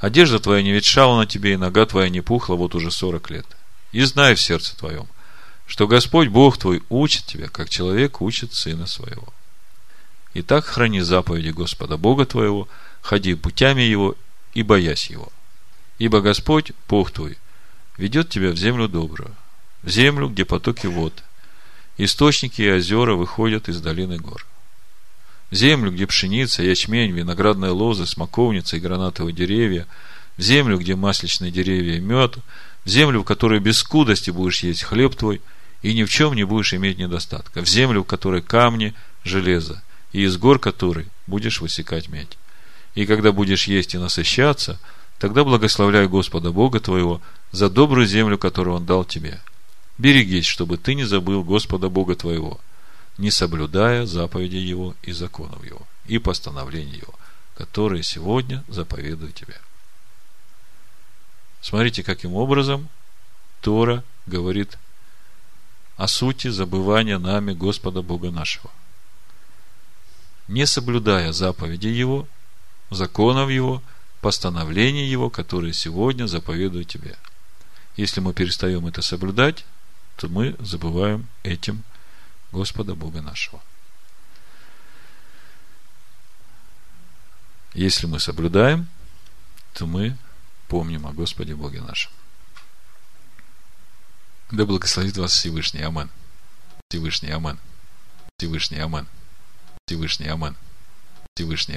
[0.00, 3.46] Одежда твоя не ветшала на тебе, и нога твоя не пухла вот уже сорок лет.
[3.92, 5.06] И знай в сердце твоем,
[5.68, 9.32] что Господь Бог твой учит тебя, как человек учит сына своего.
[10.38, 12.68] Итак, храни заповеди Господа Бога твоего,
[13.00, 14.16] ходи путями Его
[14.52, 15.32] и боясь Его.
[15.98, 17.38] Ибо Господь, Бог твой,
[17.96, 19.34] ведет тебя в землю добрую,
[19.82, 21.24] в землю, где потоки вод,
[21.96, 24.44] источники и озера выходят из долины гор.
[25.50, 29.86] В землю, где пшеница, ячмень, виноградная лоза, смоковница и гранатовые деревья,
[30.36, 32.36] в землю, где масличные деревья и мед,
[32.84, 35.40] в землю, в которой без скудости будешь есть хлеб твой,
[35.80, 38.92] и ни в чем не будешь иметь недостатка, в землю, в которой камни,
[39.24, 39.82] железо,
[40.16, 42.38] и из гор которой будешь высекать медь.
[42.94, 44.80] И когда будешь есть и насыщаться,
[45.18, 47.20] тогда благословляй Господа Бога твоего
[47.52, 49.42] за добрую землю, которую Он дал тебе.
[49.98, 52.58] Берегись, чтобы ты не забыл Господа Бога твоего,
[53.18, 57.12] не соблюдая заповеди Его и законов Его, и постановлений Его,
[57.54, 59.60] которые сегодня заповедую тебе.
[61.60, 62.88] Смотрите, каким образом
[63.60, 64.78] Тора говорит
[65.98, 68.70] о сути забывания нами Господа Бога нашего–
[70.48, 72.28] не соблюдая заповеди Его,
[72.90, 73.82] законов Его,
[74.20, 77.16] постановлений Его, которые сегодня заповедую тебе.
[77.96, 79.64] Если мы перестаем это соблюдать,
[80.16, 81.84] то мы забываем этим
[82.52, 83.60] Господа Бога нашего.
[87.74, 88.88] Если мы соблюдаем,
[89.74, 90.16] то мы
[90.68, 92.10] помним о Господе Боге нашем.
[94.50, 95.82] Да благословит вас Всевышний.
[95.82, 96.08] Амин.
[96.88, 97.30] Всевышний.
[97.30, 97.58] Амин.
[98.38, 98.78] Всевышний.
[98.78, 99.06] Амин.
[99.88, 100.56] Всевышний Аман.
[101.36, 101.74] Всевышний